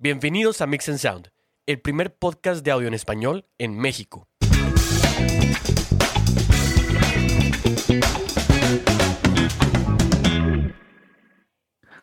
Bienvenidos 0.00 0.60
a 0.60 0.68
Mix 0.68 0.88
and 0.88 0.98
Sound, 0.98 1.32
el 1.66 1.80
primer 1.80 2.14
podcast 2.14 2.64
de 2.64 2.70
audio 2.70 2.86
en 2.86 2.94
español 2.94 3.46
en 3.58 3.76
México. 3.76 4.28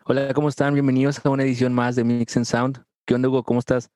Hola, 0.04 0.34
¿cómo 0.34 0.50
están? 0.50 0.74
Bienvenidos 0.74 1.24
a 1.24 1.30
una 1.30 1.44
edición 1.44 1.72
más 1.72 1.96
de 1.96 2.04
Mix 2.04 2.36
and 2.36 2.44
Sound. 2.44 2.84
¿Qué 3.06 3.14
onda, 3.14 3.30
Hugo? 3.30 3.44
¿Cómo 3.44 3.60
estás? 3.60 3.90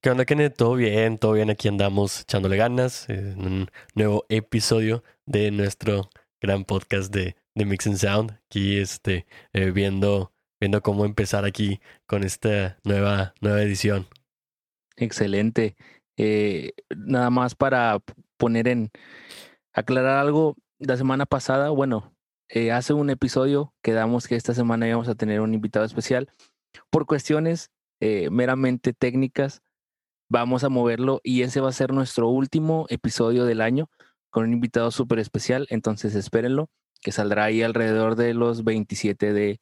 ¿Qué 0.00 0.08
onda, 0.08 0.24
Kenneth? 0.24 0.56
¿Todo 0.56 0.74
bien? 0.74 1.18
¿Todo 1.18 1.32
bien? 1.32 1.50
Aquí 1.50 1.68
andamos 1.68 2.22
echándole 2.22 2.56
ganas 2.56 3.06
en 3.10 3.38
un 3.44 3.70
nuevo 3.96 4.24
episodio 4.30 5.04
de 5.26 5.50
nuestro 5.50 6.08
gran 6.40 6.64
podcast 6.64 7.12
de, 7.12 7.36
de 7.54 7.64
Mix 7.66 7.86
and 7.86 7.98
Sound. 7.98 8.40
Aquí 8.46 8.78
este, 8.78 9.26
eh, 9.52 9.72
viendo, 9.72 10.32
viendo 10.60 10.82
cómo 10.82 11.04
empezar 11.04 11.44
aquí 11.44 11.80
con 12.06 12.24
esta 12.24 12.78
nueva, 12.84 13.34
nueva 13.40 13.62
edición. 13.62 14.06
Excelente. 14.96 15.76
Eh, 16.16 16.72
nada 16.96 17.30
más 17.30 17.54
para 17.54 18.00
poner 18.36 18.68
en 18.68 18.90
aclarar 19.72 20.18
algo, 20.18 20.56
la 20.78 20.96
semana 20.96 21.26
pasada, 21.26 21.70
bueno, 21.70 22.12
eh, 22.48 22.72
hace 22.72 22.92
un 22.92 23.10
episodio 23.10 23.74
quedamos 23.82 24.26
que 24.26 24.36
esta 24.36 24.54
semana 24.54 24.88
íbamos 24.88 25.08
a 25.08 25.14
tener 25.14 25.40
un 25.40 25.54
invitado 25.54 25.84
especial. 25.84 26.32
Por 26.90 27.06
cuestiones 27.06 27.70
eh, 28.00 28.30
meramente 28.30 28.92
técnicas, 28.92 29.62
vamos 30.30 30.64
a 30.64 30.68
moverlo 30.68 31.20
y 31.22 31.42
ese 31.42 31.60
va 31.60 31.68
a 31.68 31.72
ser 31.72 31.92
nuestro 31.92 32.28
último 32.28 32.86
episodio 32.88 33.44
del 33.44 33.60
año 33.60 33.90
con 34.30 34.44
un 34.44 34.52
invitado 34.52 34.90
súper 34.90 35.18
especial. 35.18 35.66
Entonces 35.70 36.14
espérenlo, 36.14 36.70
que 37.00 37.12
saldrá 37.12 37.44
ahí 37.44 37.62
alrededor 37.62 38.16
de 38.16 38.34
los 38.34 38.64
27 38.64 39.32
de 39.32 39.60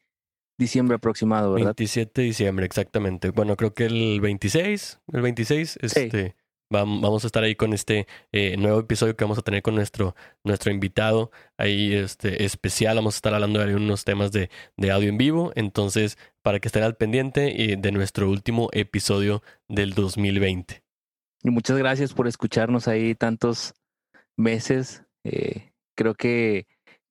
diciembre 0.58 0.96
aproximado, 0.96 1.52
¿verdad? 1.52 1.74
27 1.76 2.20
de 2.22 2.26
diciembre, 2.26 2.66
exactamente. 2.66 3.30
Bueno, 3.30 3.56
creo 3.56 3.74
que 3.74 3.86
el 3.86 4.20
26, 4.20 5.00
el 5.12 5.20
26, 5.22 5.78
este, 5.82 6.34
vam- 6.70 7.00
vamos 7.02 7.24
a 7.24 7.26
estar 7.28 7.42
ahí 7.44 7.54
con 7.54 7.72
este 7.72 8.06
eh, 8.32 8.56
nuevo 8.56 8.80
episodio 8.80 9.16
que 9.16 9.24
vamos 9.24 9.38
a 9.38 9.42
tener 9.42 9.62
con 9.62 9.74
nuestro, 9.74 10.14
nuestro 10.44 10.72
invitado 10.72 11.30
ahí 11.58 11.92
este, 11.94 12.44
especial. 12.44 12.96
Vamos 12.96 13.14
a 13.16 13.18
estar 13.18 13.34
hablando 13.34 13.60
de 13.64 13.74
unos 13.74 14.04
temas 14.04 14.32
de, 14.32 14.48
de 14.76 14.90
audio 14.90 15.08
en 15.10 15.18
vivo. 15.18 15.52
Entonces, 15.56 16.16
para 16.42 16.58
que 16.60 16.68
estén 16.68 16.82
al 16.84 16.96
pendiente 16.96 17.72
eh, 17.72 17.76
de 17.78 17.92
nuestro 17.92 18.30
último 18.30 18.68
episodio 18.72 19.42
del 19.68 19.92
2020. 19.94 20.82
Y 21.42 21.50
muchas 21.50 21.76
gracias 21.76 22.12
por 22.14 22.26
escucharnos 22.28 22.88
ahí 22.88 23.14
tantos 23.14 23.74
meses. 24.36 25.02
Eh, 25.24 25.72
creo 25.96 26.14
que 26.14 26.66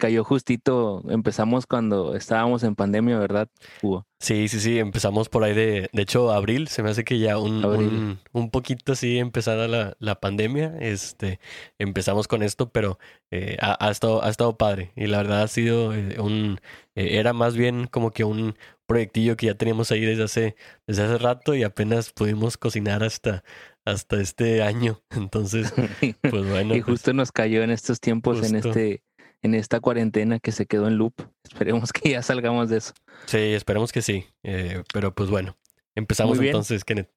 cayó 0.06 0.24
justito, 0.24 1.02
empezamos 1.10 1.66
cuando 1.66 2.16
estábamos 2.16 2.62
en 2.62 2.76
pandemia, 2.76 3.18
¿verdad, 3.18 3.50
Hugo? 3.82 4.06
Sí, 4.20 4.48
sí, 4.50 4.60
sí, 4.60 4.78
empezamos 4.78 5.30
por 5.30 5.44
ahí 5.44 5.56
de, 5.56 5.90
de 5.92 6.02
hecho, 6.04 6.32
abril, 6.32 6.68
se 6.68 6.84
me 6.84 6.92
hace 6.92 7.04
que 7.04 7.18
ya 7.18 7.40
un, 7.40 7.66
un, 7.66 8.20
un 8.32 8.50
poquito 8.52 8.92
así 8.92 9.18
empezada 9.18 9.68
la, 9.68 9.98
la 9.98 10.20
pandemia, 10.20 10.76
este, 10.80 11.40
empezamos 11.80 12.28
con 12.28 12.44
esto, 12.44 12.70
pero 12.70 13.00
eh, 13.32 13.58
ha, 13.60 13.84
ha 13.84 13.90
estado, 13.90 14.24
ha 14.24 14.30
estado 14.30 14.58
padre 14.58 14.92
y 14.96 15.08
la 15.08 15.18
verdad 15.18 15.42
ha 15.42 15.48
sido 15.48 15.96
eh, 15.96 16.20
un, 16.20 16.60
eh, 16.94 17.18
era 17.18 17.34
más 17.34 17.58
bien 17.58 17.88
como 17.88 18.12
que 18.12 18.26
un 18.26 18.56
proyectillo 18.86 19.36
que 19.38 19.48
ya 19.48 19.56
teníamos 19.56 19.92
ahí 19.92 20.02
desde 20.02 20.26
hace, 20.26 20.56
desde 20.86 21.02
hace 21.02 21.18
rato 21.18 21.56
y 21.56 21.64
apenas 21.64 22.12
pudimos 22.12 22.58
cocinar 22.58 23.04
hasta, 23.04 23.44
hasta 23.86 24.22
este 24.22 24.62
año, 24.62 25.02
entonces, 25.10 25.74
pues 26.22 26.48
bueno, 26.48 26.76
y 26.76 26.82
pues, 26.82 27.00
justo 27.00 27.14
nos 27.14 27.32
cayó 27.32 27.64
en 27.64 27.72
estos 27.72 28.00
tiempos, 28.00 28.48
en 28.48 28.56
este, 28.56 29.02
en 29.46 29.54
esta 29.54 29.80
cuarentena 29.80 30.40
que 30.40 30.52
se 30.52 30.66
quedó 30.66 30.88
en 30.88 30.98
loop. 30.98 31.14
Esperemos 31.44 31.94
que 31.94 32.10
ya 32.10 32.22
salgamos 32.22 32.70
de 32.70 32.78
eso. 32.78 32.94
sí, 33.28 33.38
esperemos 33.54 33.92
que 33.92 34.02
sí, 34.02 34.26
eh, 34.44 34.84
pero 34.94 35.14
pues 35.14 35.30
bueno, 35.30 35.56
empezamos 35.94 36.40
entonces, 36.40 36.84
Kenneth. 36.84 37.10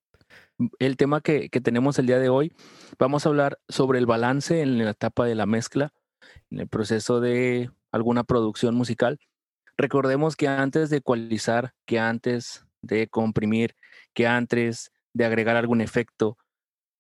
El 0.79 0.97
tema 0.97 1.21
que, 1.21 1.49
que 1.49 1.61
tenemos 1.61 1.99
el 1.99 2.07
día 2.07 2.19
de 2.19 2.29
hoy, 2.29 2.53
vamos 2.99 3.25
a 3.25 3.29
hablar 3.29 3.59
sobre 3.69 3.99
el 3.99 4.07
balance 4.07 4.61
en 4.61 4.79
la 4.85 4.91
etapa 4.91 5.25
de 5.25 5.37
la 5.37 5.47
mezcla, 5.47 5.93
en 6.51 6.61
el 6.61 6.69
proceso 6.69 7.21
de 7.21 7.71
alguna 7.93 8.25
producción 8.25 8.75
musical. 8.75 9.21
Recordemos 9.77 10.37
que 10.37 10.49
antes 10.49 10.91
de 10.91 10.99
ecualizar, 10.99 11.75
que 11.87 11.99
antes 12.01 12.67
de 12.83 13.07
comprimir, 13.09 13.77
que 14.15 14.27
antes 14.27 14.91
de 15.15 15.25
agregar 15.25 15.57
algún 15.57 15.81
efecto, 15.81 16.37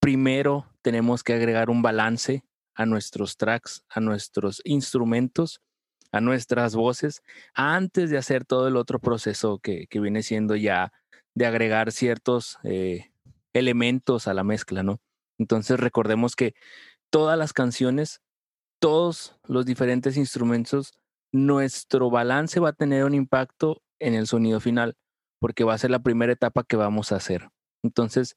primero 0.00 0.66
tenemos 0.82 1.24
que 1.24 1.34
agregar 1.34 1.68
un 1.68 1.82
balance 1.82 2.44
a 2.78 2.86
nuestros 2.86 3.36
tracks, 3.36 3.84
a 3.88 3.98
nuestros 3.98 4.62
instrumentos, 4.64 5.60
a 6.12 6.20
nuestras 6.20 6.76
voces, 6.76 7.22
antes 7.52 8.08
de 8.08 8.16
hacer 8.16 8.44
todo 8.44 8.68
el 8.68 8.76
otro 8.76 9.00
proceso 9.00 9.58
que, 9.58 9.88
que 9.88 9.98
viene 9.98 10.22
siendo 10.22 10.54
ya 10.54 10.92
de 11.34 11.46
agregar 11.46 11.90
ciertos 11.90 12.58
eh, 12.62 13.10
elementos 13.52 14.28
a 14.28 14.34
la 14.34 14.44
mezcla, 14.44 14.84
¿no? 14.84 15.00
Entonces 15.38 15.80
recordemos 15.80 16.36
que 16.36 16.54
todas 17.10 17.36
las 17.36 17.52
canciones, 17.52 18.22
todos 18.80 19.36
los 19.44 19.66
diferentes 19.66 20.16
instrumentos, 20.16 21.00
nuestro 21.32 22.10
balance 22.10 22.60
va 22.60 22.70
a 22.70 22.74
tener 22.74 23.04
un 23.04 23.14
impacto 23.14 23.82
en 23.98 24.14
el 24.14 24.28
sonido 24.28 24.60
final, 24.60 24.96
porque 25.40 25.64
va 25.64 25.74
a 25.74 25.78
ser 25.78 25.90
la 25.90 25.98
primera 25.98 26.32
etapa 26.32 26.62
que 26.62 26.76
vamos 26.76 27.10
a 27.10 27.16
hacer. 27.16 27.48
Entonces, 27.82 28.36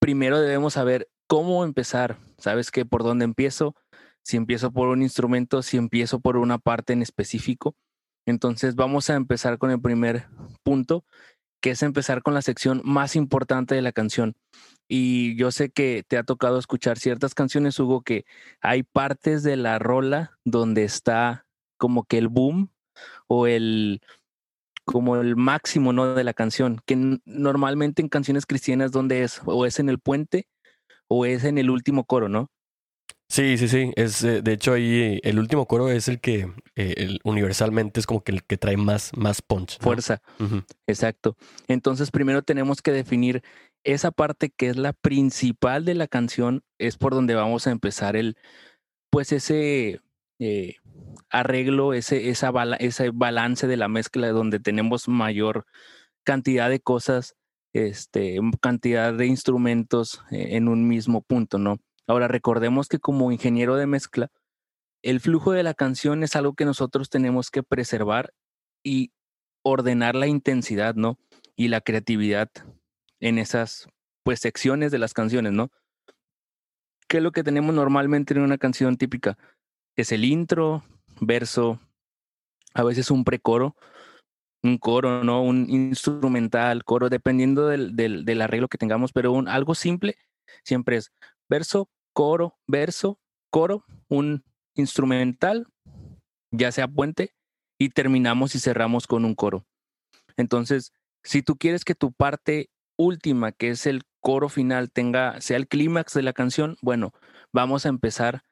primero 0.00 0.40
debemos 0.40 0.72
saber 0.72 1.08
cómo 1.30 1.62
empezar. 1.62 2.18
¿Sabes 2.38 2.72
qué? 2.72 2.84
¿Por 2.84 3.04
dónde 3.04 3.24
empiezo? 3.24 3.76
Si 4.24 4.36
empiezo 4.36 4.72
por 4.72 4.88
un 4.88 5.00
instrumento, 5.00 5.62
si 5.62 5.76
empiezo 5.76 6.18
por 6.18 6.36
una 6.36 6.58
parte 6.58 6.92
en 6.92 7.02
específico. 7.02 7.76
Entonces, 8.26 8.74
vamos 8.74 9.10
a 9.10 9.14
empezar 9.14 9.56
con 9.56 9.70
el 9.70 9.80
primer 9.80 10.26
punto, 10.64 11.04
que 11.62 11.70
es 11.70 11.84
empezar 11.84 12.24
con 12.24 12.34
la 12.34 12.42
sección 12.42 12.82
más 12.84 13.14
importante 13.14 13.76
de 13.76 13.80
la 13.82 13.92
canción. 13.92 14.34
Y 14.88 15.36
yo 15.36 15.52
sé 15.52 15.70
que 15.70 16.02
te 16.08 16.18
ha 16.18 16.24
tocado 16.24 16.58
escuchar 16.58 16.98
ciertas 16.98 17.32
canciones, 17.32 17.78
Hugo, 17.78 18.02
que 18.02 18.24
hay 18.60 18.82
partes 18.82 19.44
de 19.44 19.54
la 19.54 19.78
rola 19.78 20.36
donde 20.44 20.82
está 20.82 21.46
como 21.78 22.02
que 22.02 22.18
el 22.18 22.26
boom 22.26 22.70
o 23.28 23.46
el 23.46 24.00
como 24.84 25.14
el 25.14 25.36
máximo 25.36 25.92
no 25.92 26.12
de 26.16 26.24
la 26.24 26.34
canción, 26.34 26.80
que 26.86 27.20
normalmente 27.24 28.02
en 28.02 28.08
canciones 28.08 28.46
cristianas 28.46 28.90
donde 28.90 29.22
es 29.22 29.40
o 29.44 29.64
es 29.64 29.78
en 29.78 29.88
el 29.88 30.00
puente 30.00 30.48
o 31.10 31.24
es 31.26 31.44
en 31.44 31.58
el 31.58 31.70
último 31.70 32.04
coro, 32.04 32.28
¿no? 32.28 32.48
Sí, 33.28 33.58
sí, 33.58 33.68
sí. 33.68 33.92
Es, 33.96 34.24
eh, 34.24 34.42
de 34.42 34.52
hecho, 34.52 34.72
ahí 34.72 35.20
el 35.22 35.38
último 35.38 35.66
coro 35.66 35.88
es 35.90 36.08
el 36.08 36.20
que 36.20 36.52
eh, 36.74 36.94
el- 36.96 37.20
universalmente 37.24 38.00
es 38.00 38.06
como 38.06 38.22
que 38.24 38.32
el 38.32 38.42
que 38.44 38.56
trae 38.56 38.76
más, 38.76 39.12
más 39.16 39.40
punch. 39.42 39.78
¿no? 39.78 39.84
Fuerza. 39.84 40.20
Exacto. 40.88 41.36
Entonces, 41.68 42.10
primero 42.10 42.42
tenemos 42.42 42.82
que 42.82 42.90
definir 42.92 43.42
esa 43.84 44.10
parte 44.10 44.50
que 44.50 44.68
es 44.68 44.76
la 44.76 44.92
principal 44.92 45.84
de 45.84 45.94
la 45.94 46.06
canción, 46.08 46.62
es 46.78 46.96
por 46.96 47.14
donde 47.14 47.34
vamos 47.34 47.66
a 47.66 47.70
empezar 47.70 48.16
el, 48.16 48.36
pues 49.10 49.30
ese 49.32 50.00
eh, 50.40 50.76
arreglo, 51.30 51.94
ese, 51.94 52.30
esa 52.30 52.50
bala- 52.50 52.76
ese 52.76 53.10
balance 53.10 53.66
de 53.68 53.76
la 53.76 53.88
mezcla 53.88 54.28
donde 54.30 54.58
tenemos 54.58 55.06
mayor 55.08 55.66
cantidad 56.24 56.68
de 56.68 56.80
cosas, 56.80 57.36
este, 57.72 58.38
cantidad 58.60 59.14
de 59.14 59.26
instrumentos 59.26 60.22
eh, 60.30 60.56
en 60.56 60.68
un 60.68 60.88
mismo 60.88 61.22
punto, 61.22 61.58
¿no? 61.58 61.78
Ahora, 62.06 62.28
recordemos 62.28 62.88
que 62.88 62.98
como 62.98 63.30
ingeniero 63.30 63.76
de 63.76 63.86
mezcla, 63.86 64.30
el 65.02 65.20
flujo 65.20 65.52
de 65.52 65.62
la 65.62 65.74
canción 65.74 66.22
es 66.22 66.36
algo 66.36 66.54
que 66.54 66.64
nosotros 66.64 67.08
tenemos 67.08 67.50
que 67.50 67.62
preservar 67.62 68.34
y 68.82 69.12
ordenar 69.62 70.14
la 70.14 70.26
intensidad, 70.26 70.94
¿no? 70.94 71.18
Y 71.56 71.68
la 71.68 71.80
creatividad 71.80 72.50
en 73.20 73.38
esas, 73.38 73.86
pues, 74.24 74.40
secciones 74.40 74.90
de 74.90 74.98
las 74.98 75.14
canciones, 75.14 75.52
¿no? 75.52 75.70
¿Qué 77.08 77.18
es 77.18 77.22
lo 77.22 77.32
que 77.32 77.44
tenemos 77.44 77.74
normalmente 77.74 78.34
en 78.34 78.40
una 78.40 78.58
canción 78.58 78.96
típica? 78.96 79.38
Es 79.96 80.12
el 80.12 80.24
intro, 80.24 80.84
verso, 81.20 81.80
a 82.74 82.84
veces 82.84 83.10
un 83.10 83.24
precoro, 83.24 83.76
un 84.62 84.78
coro, 84.78 85.24
¿no? 85.24 85.42
Un 85.42 85.68
instrumental, 85.68 86.84
coro, 86.84 87.08
dependiendo 87.08 87.66
del, 87.66 87.96
del, 87.96 88.24
del 88.24 88.42
arreglo 88.42 88.68
que 88.68 88.78
tengamos, 88.78 89.12
pero 89.12 89.32
un, 89.32 89.48
algo 89.48 89.74
simple 89.74 90.16
siempre 90.64 90.96
es 90.96 91.12
verso, 91.48 91.88
coro, 92.12 92.58
verso, 92.66 93.18
coro, 93.50 93.84
un 94.08 94.44
instrumental, 94.74 95.66
ya 96.50 96.72
sea 96.72 96.88
puente, 96.88 97.32
y 97.78 97.90
terminamos 97.90 98.54
y 98.54 98.60
cerramos 98.60 99.06
con 99.06 99.24
un 99.24 99.34
coro. 99.34 99.64
Entonces, 100.36 100.92
si 101.24 101.42
tú 101.42 101.56
quieres 101.56 101.84
que 101.84 101.94
tu 101.94 102.12
parte 102.12 102.70
última, 102.96 103.52
que 103.52 103.70
es 103.70 103.86
el 103.86 104.02
coro 104.20 104.48
final, 104.48 104.90
tenga, 104.90 105.40
sea 105.40 105.56
el 105.56 105.66
clímax 105.66 106.12
de 106.14 106.22
la 106.22 106.32
canción, 106.32 106.76
bueno, 106.82 107.12
vamos 107.52 107.86
a 107.86 107.88
empezar 107.88 108.42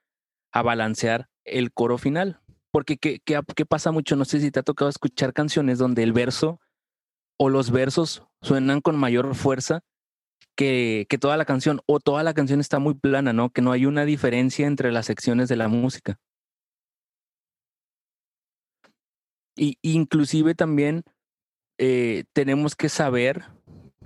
a 0.53 0.63
balancear 0.63 1.29
el 1.45 1.73
coro 1.73 1.99
final. 1.99 2.41
Porque 2.71 2.99
¿qué, 2.99 3.21
qué, 3.25 3.41
qué 3.57 3.67
pasa 3.67 3.93
mucho? 3.93 4.17
No 4.17 4.25
sé 4.25 4.41
si 4.41 4.51
te 4.51 4.61
ha 4.61 4.63
tocado 4.63 4.89
escuchar 4.89 5.33
canciones 5.33 5.79
donde 5.79 6.03
el 6.03 6.13
verso 6.13 6.61
o 7.39 7.49
los 7.49 7.71
versos 7.71 8.25
suenan 8.43 8.81
con 8.81 8.97
mayor 8.97 9.35
fuerza 9.35 9.83
que, 10.57 11.07
que 11.09 11.19
toda 11.19 11.37
la 11.37 11.45
canción, 11.45 11.81
o 11.87 12.01
toda 12.01 12.23
la 12.23 12.35
canción 12.35 12.61
está 12.61 12.79
muy 12.79 12.95
plana, 12.95 13.33
¿no? 13.33 13.51
Que 13.51 13.63
no 13.63 13.73
hay 13.73 13.87
una 13.87 14.05
diferencia 14.05 14.67
entre 14.67 14.93
las 14.93 15.07
secciones 15.07 15.49
de 15.49 15.57
la 15.57 15.69
música. 15.69 16.19
Y 19.57 19.79
inclusive 19.83 20.55
también 20.55 21.05
eh, 21.79 22.25
tenemos 22.33 22.77
que 22.77 22.89
saber 22.89 23.45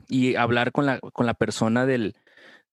y 0.09 0.37
hablar 0.37 0.73
con 0.73 0.87
la, 0.87 1.01
con 1.01 1.27
la 1.27 1.35
persona 1.35 1.87
del, 1.87 2.15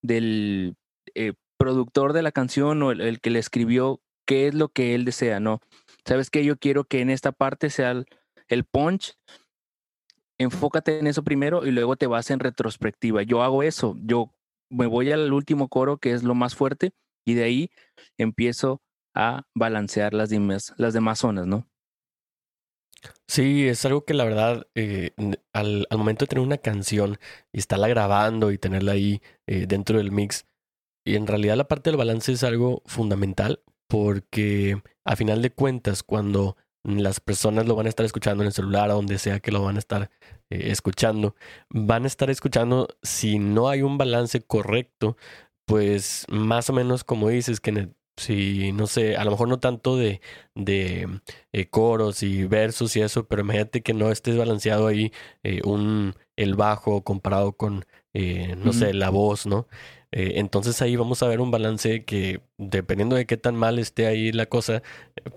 del 0.01 0.75
eh, 1.15 1.33
productor 1.57 2.13
de 2.13 2.21
la 2.21 2.31
canción 2.31 2.81
o 2.83 2.91
el, 2.91 3.19
que 3.21 3.29
le 3.29 3.39
escribió 3.39 4.01
qué 4.25 4.47
es 4.47 4.53
lo 4.53 4.69
que 4.69 4.95
él 4.95 5.05
desea, 5.05 5.39
¿no? 5.39 5.61
¿Sabes 6.09 6.31
qué? 6.31 6.43
Yo 6.43 6.57
quiero 6.57 6.85
que 6.85 7.01
en 7.01 7.11
esta 7.11 7.31
parte 7.31 7.69
sea 7.69 7.91
el, 8.47 8.65
punch. 8.65 9.13
Enfócate 10.39 10.97
en 10.97 11.05
eso 11.05 11.23
primero 11.23 11.67
y 11.67 11.71
luego 11.71 11.97
te 11.97 12.07
vas 12.07 12.31
en 12.31 12.39
retrospectiva. 12.39 13.21
Yo 13.21 13.43
hago 13.43 13.61
eso. 13.61 13.95
Yo 14.01 14.33
me 14.71 14.87
voy 14.87 15.11
al 15.11 15.31
último 15.31 15.67
coro, 15.67 15.97
que 15.97 16.13
es 16.13 16.23
lo 16.23 16.33
más 16.33 16.55
fuerte, 16.55 16.93
y 17.27 17.35
de 17.35 17.43
ahí 17.43 17.71
empiezo 18.17 18.81
a 19.13 19.43
balancear 19.53 20.15
las 20.15 20.31
demás, 20.31 20.73
las 20.77 20.95
demás 20.95 21.19
zonas, 21.19 21.45
¿no? 21.45 21.69
Sí, 23.27 23.67
es 23.67 23.85
algo 23.85 24.03
que 24.03 24.15
la 24.15 24.23
verdad, 24.23 24.65
eh, 24.73 25.11
al, 25.53 25.85
al, 25.91 25.97
momento 25.99 26.25
de 26.25 26.29
tener 26.29 26.43
una 26.43 26.57
canción 26.57 27.19
y 27.51 27.59
estarla 27.59 27.87
grabando 27.87 28.51
y 28.51 28.57
tenerla 28.57 28.93
ahí 28.93 29.21
eh, 29.45 29.67
dentro 29.67 29.99
del 29.99 30.11
mix, 30.11 30.47
y 31.05 31.15
en 31.15 31.27
realidad 31.27 31.55
la 31.55 31.67
parte 31.67 31.91
del 31.91 31.97
balance 31.97 32.31
es 32.31 32.43
algo 32.43 32.81
fundamental 32.87 33.61
porque 33.89 34.81
a 35.03 35.15
final 35.17 35.41
de 35.41 35.49
cuentas, 35.49 36.03
cuando 36.03 36.55
las 36.83 37.19
personas 37.19 37.65
lo 37.65 37.75
van 37.75 37.87
a 37.87 37.89
estar 37.89 38.05
escuchando 38.05 38.43
en 38.43 38.47
el 38.47 38.53
celular, 38.53 38.89
a 38.89 38.93
donde 38.93 39.17
sea 39.17 39.39
que 39.39 39.51
lo 39.51 39.63
van 39.63 39.75
a 39.75 39.79
estar 39.79 40.11
eh, 40.49 40.71
escuchando, 40.71 41.35
van 41.69 42.03
a 42.05 42.07
estar 42.07 42.29
escuchando 42.29 42.87
si 43.01 43.39
no 43.39 43.67
hay 43.67 43.81
un 43.81 43.97
balance 43.97 44.41
correcto, 44.41 45.17
pues 45.65 46.25
más 46.29 46.69
o 46.69 46.73
menos 46.73 47.03
como 47.03 47.29
dices, 47.29 47.59
que 47.59 47.89
si 48.15 48.71
no 48.73 48.85
sé, 48.85 49.17
a 49.17 49.25
lo 49.25 49.31
mejor 49.31 49.47
no 49.47 49.59
tanto 49.59 49.97
de, 49.97 50.21
de 50.53 51.07
eh, 51.51 51.69
coros 51.69 52.21
y 52.21 52.45
versos 52.45 52.95
y 52.95 53.01
eso, 53.01 53.27
pero 53.27 53.41
imagínate 53.41 53.81
que 53.81 53.93
no 53.93 54.11
estés 54.11 54.37
balanceado 54.37 54.87
ahí 54.87 55.11
eh, 55.43 55.61
un 55.63 56.13
el 56.35 56.55
bajo 56.55 57.03
comparado 57.03 57.53
con 57.53 57.85
no 58.57 58.73
sé, 58.73 58.93
la 58.93 59.09
voz, 59.11 59.45
¿no? 59.45 59.67
Eh, 60.11 60.33
entonces 60.39 60.81
ahí 60.81 60.95
vamos 60.95 61.21
a 61.21 61.27
ver 61.27 61.39
un 61.39 61.51
balance 61.51 62.03
que 62.03 62.41
dependiendo 62.57 63.15
de 63.15 63.25
qué 63.27 63.37
tan 63.37 63.55
mal 63.55 63.77
esté 63.79 64.07
ahí 64.07 64.31
la 64.31 64.47
cosa, 64.47 64.81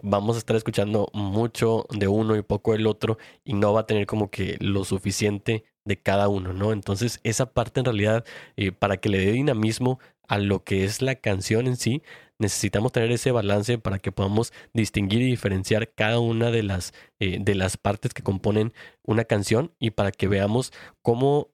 vamos 0.02 0.36
a 0.36 0.38
estar 0.38 0.56
escuchando 0.56 1.08
mucho 1.12 1.86
de 1.90 2.08
uno 2.08 2.36
y 2.36 2.42
poco 2.42 2.72
del 2.72 2.86
otro 2.86 3.18
y 3.44 3.52
no 3.54 3.72
va 3.72 3.80
a 3.80 3.86
tener 3.86 4.06
como 4.06 4.30
que 4.30 4.56
lo 4.60 4.84
suficiente 4.84 5.64
de 5.84 6.00
cada 6.00 6.28
uno, 6.28 6.52
¿no? 6.52 6.72
Entonces 6.72 7.20
esa 7.24 7.52
parte 7.52 7.80
en 7.80 7.86
realidad, 7.86 8.24
eh, 8.56 8.72
para 8.72 8.96
que 8.98 9.08
le 9.10 9.18
dé 9.18 9.32
dinamismo 9.32 9.98
a 10.28 10.38
lo 10.38 10.64
que 10.64 10.84
es 10.84 11.02
la 11.02 11.16
canción 11.16 11.66
en 11.66 11.76
sí, 11.76 12.02
necesitamos 12.38 12.92
tener 12.92 13.12
ese 13.12 13.30
balance 13.30 13.78
para 13.78 13.98
que 13.98 14.12
podamos 14.12 14.52
distinguir 14.72 15.20
y 15.22 15.26
diferenciar 15.26 15.92
cada 15.92 16.18
una 16.20 16.50
de 16.50 16.62
las, 16.62 16.94
eh, 17.20 17.38
de 17.40 17.54
las 17.54 17.76
partes 17.76 18.14
que 18.14 18.22
componen 18.22 18.72
una 19.02 19.24
canción 19.24 19.72
y 19.78 19.90
para 19.90 20.12
que 20.12 20.28
veamos 20.28 20.72
cómo 21.02 21.50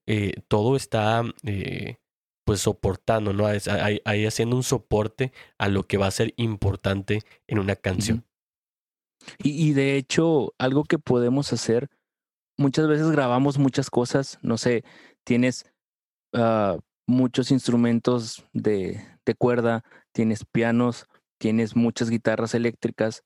todo 0.49 0.76
está 0.76 1.25
pues 2.48 2.62
soportando, 2.62 3.34
¿no? 3.34 3.44
Ahí, 3.46 4.24
haciendo 4.24 4.56
un 4.56 4.62
soporte 4.62 5.34
a 5.58 5.68
lo 5.68 5.86
que 5.86 5.98
va 5.98 6.06
a 6.06 6.10
ser 6.10 6.32
importante 6.38 7.20
en 7.46 7.58
una 7.58 7.76
canción. 7.76 8.24
y, 9.38 9.74
de 9.74 9.96
hecho, 9.96 10.54
algo 10.56 10.84
que 10.84 10.98
podemos 10.98 11.52
hacer, 11.52 11.90
muchas 12.56 12.88
veces 12.88 13.10
grabamos 13.10 13.58
muchas 13.58 13.90
cosas, 13.90 14.38
no 14.40 14.56
sé, 14.56 14.82
tienes 15.24 15.70
ah, 16.32 16.78
muchos 17.06 17.50
instrumentos 17.50 18.46
de, 18.54 19.06
de 19.26 19.34
cuerda, 19.34 19.84
tienes 20.12 20.46
pianos, 20.50 21.04
tienes 21.38 21.76
muchas 21.76 22.08
guitarras 22.08 22.54
eléctricas. 22.54 23.24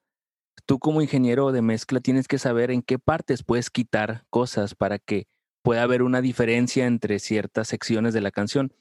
Tú 0.66 0.80
como 0.80 1.00
ingeniero 1.00 1.52
de 1.52 1.62
mezcla 1.62 2.00
tienes 2.00 2.26
que 2.26 2.38
saber 2.38 2.72
en 2.72 2.82
qué 2.82 2.98
partes 2.98 3.44
puedes 3.44 3.70
quitar 3.70 4.24
cosas 4.30 4.74
para 4.74 4.98
que 4.98 5.28
pueda 5.62 5.84
haber 5.84 6.02
una 6.02 6.20
diferencia 6.20 6.86
entre 6.86 7.20
ciertas 7.20 7.68
secciones 7.68 8.14
de 8.14 8.20
la 8.20 8.32
canción 8.32 8.72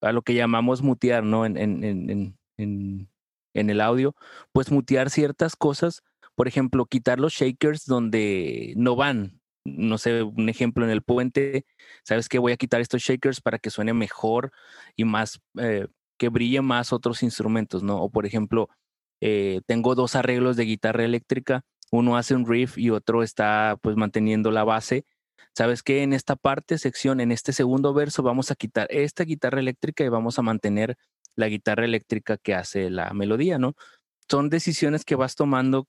a 0.00 0.12
lo 0.12 0.22
que 0.22 0.34
llamamos 0.34 0.82
mutear, 0.82 1.24
¿no? 1.24 1.44
En, 1.46 1.56
en, 1.56 1.84
en, 1.84 2.38
en, 2.56 3.08
en 3.54 3.70
el 3.70 3.80
audio, 3.80 4.14
pues 4.52 4.70
mutear 4.70 5.10
ciertas 5.10 5.56
cosas, 5.56 6.02
por 6.34 6.48
ejemplo, 6.48 6.86
quitar 6.86 7.18
los 7.18 7.32
shakers 7.32 7.84
donde 7.84 8.74
no 8.76 8.96
van. 8.96 9.40
No 9.64 9.98
sé, 9.98 10.22
un 10.22 10.48
ejemplo 10.48 10.84
en 10.84 10.90
el 10.90 11.02
puente, 11.02 11.66
¿sabes 12.02 12.28
qué? 12.28 12.38
Voy 12.38 12.52
a 12.52 12.56
quitar 12.56 12.80
estos 12.80 13.02
shakers 13.02 13.40
para 13.42 13.58
que 13.58 13.68
suene 13.68 13.92
mejor 13.92 14.50
y 14.96 15.04
más, 15.04 15.40
eh, 15.58 15.88
que 16.16 16.30
brille 16.30 16.62
más 16.62 16.92
otros 16.92 17.22
instrumentos, 17.22 17.82
¿no? 17.82 18.00
O 18.00 18.08
por 18.08 18.24
ejemplo, 18.24 18.70
eh, 19.20 19.60
tengo 19.66 19.94
dos 19.94 20.14
arreglos 20.14 20.56
de 20.56 20.64
guitarra 20.64 21.04
eléctrica, 21.04 21.62
uno 21.90 22.16
hace 22.16 22.34
un 22.34 22.46
riff 22.46 22.78
y 22.78 22.90
otro 22.90 23.22
está 23.22 23.78
pues 23.82 23.96
manteniendo 23.96 24.50
la 24.50 24.64
base 24.64 25.04
¿sabes 25.58 25.82
qué? 25.82 26.04
En 26.04 26.12
esta 26.12 26.36
parte, 26.36 26.78
sección, 26.78 27.18
en 27.18 27.32
este 27.32 27.52
segundo 27.52 27.92
verso, 27.92 28.22
vamos 28.22 28.52
a 28.52 28.54
quitar 28.54 28.86
esta 28.92 29.24
guitarra 29.24 29.58
eléctrica 29.58 30.04
y 30.04 30.08
vamos 30.08 30.38
a 30.38 30.42
mantener 30.42 30.96
la 31.34 31.48
guitarra 31.48 31.84
eléctrica 31.84 32.36
que 32.36 32.54
hace 32.54 32.90
la 32.90 33.12
melodía, 33.12 33.58
¿no? 33.58 33.74
Son 34.30 34.50
decisiones 34.50 35.04
que 35.04 35.16
vas 35.16 35.34
tomando 35.34 35.84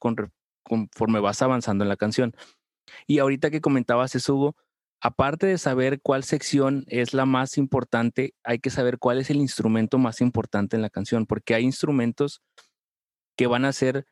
conforme 0.64 1.20
vas 1.20 1.44
avanzando 1.44 1.84
en 1.84 1.90
la 1.90 1.98
canción. 1.98 2.34
Y 3.06 3.20
ahorita 3.20 3.52
que 3.52 3.62
comentabas 3.62 4.16
eso, 4.16 4.34
Hugo, 4.34 4.56
aparte 5.02 5.46
de 5.46 5.60
saber 5.60 6.02
cuál 6.02 6.24
sección 6.24 6.84
es 6.88 7.14
la 7.14 7.28
más 7.28 7.60
importante, 7.60 8.34
hay 8.44 8.58
que 8.58 8.72
saber 8.72 8.98
cuál 8.98 9.20
es 9.20 9.30
el 9.30 9.38
instrumento 9.38 10.00
más 10.00 10.20
importante 10.20 10.78
en 10.78 10.82
la 10.82 10.90
canción, 10.90 11.28
porque 11.28 11.54
hay 11.54 11.64
instrumentos 11.64 12.42
que 13.38 13.46
van 13.46 13.66
a 13.66 13.72
ser, 13.72 14.08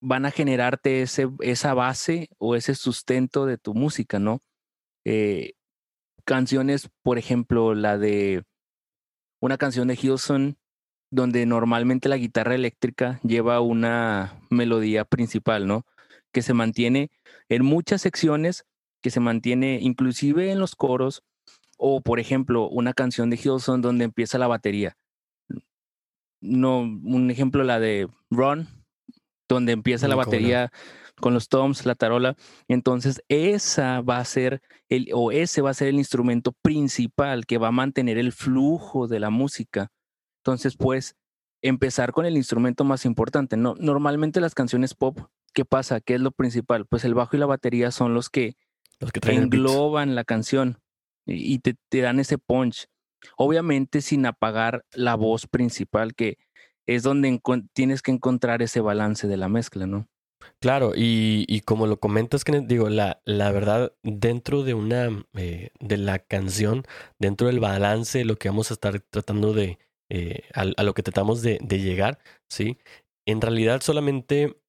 van 0.00 0.26
a 0.26 0.32
generarte 0.32 1.02
ese, 1.02 1.28
esa 1.38 1.72
base 1.72 2.30
o 2.38 2.56
ese 2.56 2.74
sustento 2.74 3.46
de 3.46 3.58
tu 3.58 3.74
música, 3.74 4.18
¿no? 4.18 4.42
Eh, 5.10 5.54
canciones, 6.26 6.90
por 7.02 7.16
ejemplo, 7.16 7.74
la 7.74 7.96
de 7.96 8.42
una 9.40 9.56
canción 9.56 9.88
de 9.88 9.98
Hilson, 9.98 10.58
donde 11.10 11.46
normalmente 11.46 12.10
la 12.10 12.18
guitarra 12.18 12.54
eléctrica 12.54 13.18
lleva 13.22 13.62
una 13.62 14.38
melodía 14.50 15.06
principal, 15.06 15.66
¿no? 15.66 15.86
Que 16.30 16.42
se 16.42 16.52
mantiene 16.52 17.10
en 17.48 17.64
muchas 17.64 18.02
secciones, 18.02 18.66
que 19.00 19.08
se 19.08 19.20
mantiene 19.20 19.78
inclusive 19.80 20.52
en 20.52 20.58
los 20.58 20.76
coros, 20.76 21.22
o 21.78 22.02
por 22.02 22.20
ejemplo, 22.20 22.68
una 22.68 22.92
canción 22.92 23.30
de 23.30 23.40
Hilson 23.42 23.80
donde 23.80 24.04
empieza 24.04 24.36
la 24.36 24.46
batería. 24.46 24.98
No, 26.42 26.80
un 26.80 27.30
ejemplo, 27.30 27.64
la 27.64 27.80
de 27.80 28.08
Run, 28.28 28.68
donde 29.48 29.72
empieza 29.72 30.06
la 30.06 30.16
batería 30.16 30.70
con 31.20 31.34
los 31.34 31.48
toms, 31.48 31.86
la 31.86 31.94
tarola. 31.94 32.36
Entonces, 32.68 33.22
esa 33.28 34.00
va 34.00 34.18
a 34.18 34.24
ser 34.24 34.62
el, 34.88 35.08
o 35.14 35.32
ese 35.32 35.60
va 35.62 35.70
a 35.70 35.74
ser 35.74 35.88
el 35.88 35.96
instrumento 35.96 36.52
principal 36.62 37.46
que 37.46 37.58
va 37.58 37.68
a 37.68 37.72
mantener 37.72 38.18
el 38.18 38.32
flujo 38.32 39.08
de 39.08 39.20
la 39.20 39.30
música. 39.30 39.90
Entonces, 40.42 40.76
pues, 40.76 41.16
empezar 41.62 42.12
con 42.12 42.26
el 42.26 42.36
instrumento 42.36 42.84
más 42.84 43.04
importante. 43.04 43.56
No, 43.56 43.74
normalmente 43.78 44.40
las 44.40 44.54
canciones 44.54 44.94
pop, 44.94 45.18
¿qué 45.52 45.64
pasa? 45.64 46.00
¿Qué 46.00 46.14
es 46.14 46.20
lo 46.20 46.30
principal? 46.30 46.86
Pues 46.86 47.04
el 47.04 47.14
bajo 47.14 47.36
y 47.36 47.40
la 47.40 47.46
batería 47.46 47.90
son 47.90 48.14
los 48.14 48.30
que, 48.30 48.56
los 49.00 49.12
que 49.12 49.20
engloban 49.32 50.14
la 50.14 50.24
canción 50.24 50.78
y 51.26 51.58
te, 51.58 51.76
te 51.88 52.00
dan 52.00 52.20
ese 52.20 52.38
punch. 52.38 52.86
Obviamente 53.36 54.00
sin 54.00 54.26
apagar 54.26 54.84
la 54.92 55.16
voz 55.16 55.46
principal, 55.46 56.14
que 56.14 56.38
es 56.86 57.02
donde 57.02 57.40
tienes 57.74 58.00
que 58.00 58.12
encontrar 58.12 58.62
ese 58.62 58.80
balance 58.80 59.26
de 59.28 59.36
la 59.36 59.48
mezcla, 59.48 59.86
¿no? 59.86 60.08
Claro, 60.60 60.92
y, 60.94 61.44
y, 61.48 61.60
como 61.62 61.86
lo 61.86 62.00
comentas, 62.00 62.44
que 62.44 62.60
digo, 62.60 62.88
la, 62.88 63.20
la 63.24 63.52
verdad, 63.52 63.92
dentro 64.02 64.62
de 64.64 64.74
una, 64.74 65.24
eh, 65.34 65.70
de 65.80 65.96
la 65.96 66.18
canción, 66.18 66.84
dentro 67.18 67.46
del 67.46 67.60
balance, 67.60 68.24
lo 68.24 68.36
que 68.36 68.48
vamos 68.48 68.70
a 68.70 68.74
estar 68.74 69.00
tratando 69.00 69.52
de, 69.52 69.78
eh, 70.10 70.42
a, 70.54 70.64
lo 70.82 70.94
que 70.94 71.02
tratamos 71.02 71.42
de, 71.42 71.58
de, 71.62 71.80
llegar, 71.80 72.18
¿sí? 72.48 72.78
En 73.26 73.40
realidad 73.40 73.80
solamente 73.82 74.60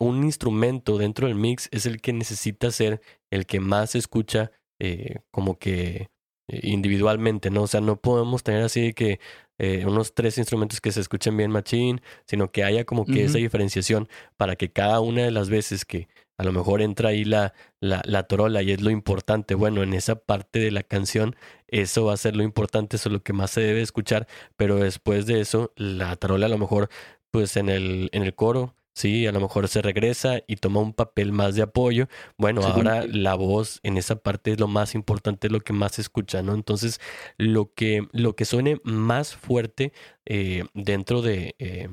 un 0.00 0.24
instrumento 0.24 0.98
dentro 0.98 1.26
del 1.26 1.36
mix 1.36 1.68
es 1.72 1.86
el 1.86 2.00
que 2.00 2.12
necesita 2.12 2.70
ser 2.70 3.00
el 3.30 3.46
que 3.46 3.60
más 3.60 3.90
se 3.90 3.98
escucha 3.98 4.52
eh, 4.80 5.16
como 5.32 5.58
que 5.58 6.10
individualmente, 6.48 7.50
¿no? 7.50 7.62
O 7.64 7.66
sea, 7.66 7.80
no 7.82 8.00
podemos 8.00 8.42
tener 8.42 8.62
así 8.62 8.94
que 8.94 9.20
eh, 9.58 9.84
unos 9.86 10.14
tres 10.14 10.38
instrumentos 10.38 10.80
que 10.80 10.92
se 10.92 11.00
escuchen 11.00 11.36
bien 11.36 11.50
machine, 11.50 12.00
sino 12.26 12.50
que 12.50 12.64
haya 12.64 12.84
como 12.84 13.04
que 13.04 13.24
esa 13.24 13.38
diferenciación 13.38 14.08
para 14.36 14.56
que 14.56 14.70
cada 14.70 15.00
una 15.00 15.22
de 15.22 15.30
las 15.30 15.48
veces 15.48 15.84
que 15.84 16.08
a 16.36 16.44
lo 16.44 16.52
mejor 16.52 16.80
entra 16.80 17.08
ahí 17.08 17.24
la, 17.24 17.52
la, 17.80 18.00
la 18.04 18.22
torola 18.22 18.62
y 18.62 18.70
es 18.70 18.80
lo 18.80 18.90
importante, 18.90 19.54
bueno, 19.54 19.82
en 19.82 19.92
esa 19.92 20.14
parte 20.14 20.60
de 20.60 20.70
la 20.70 20.84
canción 20.84 21.34
eso 21.66 22.04
va 22.04 22.14
a 22.14 22.16
ser 22.16 22.36
lo 22.36 22.44
importante, 22.44 22.96
eso 22.96 23.08
es 23.08 23.12
lo 23.12 23.22
que 23.22 23.32
más 23.32 23.50
se 23.50 23.60
debe 23.60 23.82
escuchar, 23.82 24.28
pero 24.56 24.76
después 24.76 25.26
de 25.26 25.40
eso 25.40 25.72
la 25.76 26.14
tarola 26.16 26.46
a 26.46 26.50
lo 26.50 26.58
mejor 26.58 26.88
pues 27.30 27.56
en 27.56 27.68
el, 27.68 28.08
en 28.12 28.22
el 28.22 28.34
coro 28.34 28.74
Sí, 28.98 29.28
a 29.28 29.32
lo 29.32 29.38
mejor 29.40 29.68
se 29.68 29.80
regresa 29.80 30.42
y 30.48 30.56
toma 30.56 30.80
un 30.80 30.92
papel 30.92 31.30
más 31.30 31.54
de 31.54 31.62
apoyo. 31.62 32.08
Bueno, 32.36 32.62
ahora 32.62 33.06
la 33.06 33.36
voz 33.36 33.78
en 33.84 33.96
esa 33.96 34.16
parte 34.16 34.50
es 34.50 34.58
lo 34.58 34.66
más 34.66 34.96
importante, 34.96 35.46
es 35.46 35.52
lo 35.52 35.60
que 35.60 35.72
más 35.72 35.92
se 35.92 36.00
escucha, 36.00 36.42
¿no? 36.42 36.52
Entonces, 36.52 37.00
lo 37.36 37.72
que, 37.72 38.08
lo 38.10 38.34
que 38.34 38.44
suene 38.44 38.80
más 38.82 39.36
fuerte 39.36 39.92
eh, 40.26 40.64
dentro 40.74 41.22
de, 41.22 41.54
eh, 41.60 41.88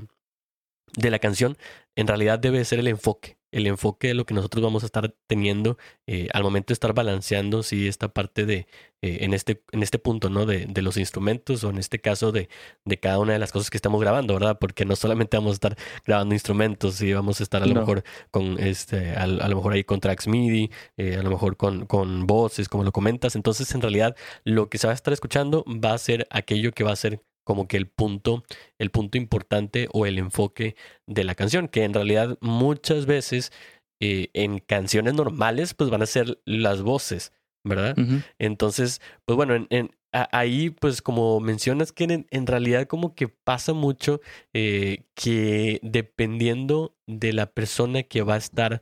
de 0.97 1.11
la 1.11 1.19
canción, 1.19 1.59
en 1.95 2.07
realidad 2.07 2.39
debe 2.39 2.65
ser 2.65 2.79
el 2.79 2.87
enfoque 2.87 3.37
el 3.55 3.67
enfoque 3.67 4.09
de 4.09 4.13
lo 4.15 4.25
que 4.25 4.33
nosotros 4.33 4.61
vamos 4.61 4.83
a 4.83 4.85
estar 4.85 5.15
teniendo 5.27 5.77
eh, 6.07 6.27
al 6.33 6.43
momento 6.43 6.67
de 6.67 6.73
estar 6.73 6.93
balanceando, 6.93 7.63
sí, 7.63 7.87
esta 7.87 8.09
parte 8.09 8.45
de, 8.45 8.67
eh, 9.01 9.19
en, 9.21 9.33
este, 9.33 9.63
en 9.71 9.81
este 9.81 9.97
punto, 9.97 10.29
¿no? 10.29 10.45
De, 10.45 10.65
de, 10.65 10.81
los 10.81 10.97
instrumentos 10.97 11.63
o 11.63 11.69
en 11.69 11.77
este 11.77 11.99
caso 11.99 12.33
de, 12.33 12.49
de 12.83 12.99
cada 12.99 13.17
una 13.17 13.31
de 13.31 13.39
las 13.39 13.53
cosas 13.53 13.69
que 13.69 13.77
estamos 13.77 14.01
grabando, 14.01 14.33
¿verdad? 14.33 14.59
Porque 14.59 14.83
no 14.83 14.97
solamente 14.97 15.37
vamos 15.37 15.51
a 15.51 15.53
estar 15.53 15.77
grabando 16.05 16.35
instrumentos, 16.35 16.95
sí, 16.95 17.13
vamos 17.13 17.39
a 17.39 17.43
estar 17.43 17.63
a 17.63 17.65
lo 17.65 17.75
mejor 17.75 18.03
con, 18.29 18.59
este, 18.59 19.11
a, 19.11 19.25
lo 19.25 19.55
mejor 19.55 19.71
ahí 19.71 19.85
con 19.85 20.01
tracks 20.01 20.27
MIDI, 20.27 20.69
a 20.97 21.23
lo 21.23 21.29
mejor 21.29 21.55
con, 21.55 21.85
con 21.85 22.27
voces, 22.27 22.67
como 22.67 22.83
lo 22.83 22.91
comentas. 22.91 23.37
Entonces, 23.37 23.73
en 23.73 23.81
realidad, 23.81 24.17
lo 24.43 24.69
que 24.69 24.77
se 24.77 24.87
va 24.87 24.91
a 24.91 24.95
estar 24.95 25.13
escuchando 25.13 25.63
va 25.65 25.93
a 25.93 25.97
ser 25.97 26.27
aquello 26.29 26.73
que 26.73 26.83
va 26.83 26.91
a 26.91 26.95
ser 26.97 27.21
como 27.45 27.69
que 27.69 27.77
el 27.77 27.87
punto, 27.87 28.43
el 28.77 28.91
punto 28.91 29.17
importante 29.17 29.87
o 29.93 30.05
el 30.05 30.17
enfoque 30.17 30.75
de 31.07 31.23
la 31.23 31.35
canción, 31.35 31.69
que 31.69 31.85
en 31.85 31.93
realidad 31.93 32.37
muchas 32.41 33.05
veces 33.05 33.53
eh, 34.01 34.29
en 34.33 34.59
canciones 34.59 35.13
normales 35.13 35.73
pues 35.73 35.89
van 35.89 36.01
a 36.01 36.07
ser 36.07 36.41
las 36.43 36.81
voces, 36.81 37.31
¿verdad? 37.63 37.95
Entonces, 38.39 39.01
pues 39.25 39.37
bueno, 39.37 39.65
en, 39.69 39.91
ahí 40.11 40.69
pues 40.69 41.01
como 41.01 41.39
mencionas 41.39 41.91
que 41.91 42.25
en, 42.29 42.47
realidad 42.47 42.87
como 42.87 43.15
que 43.15 43.27
pasa 43.27 43.73
mucho 43.73 44.21
eh, 44.53 45.03
que 45.13 45.79
dependiendo 45.83 46.95
de 47.07 47.33
la 47.33 47.47
persona 47.47 48.03
que 48.03 48.21
va 48.21 48.35
a 48.35 48.37
estar 48.37 48.81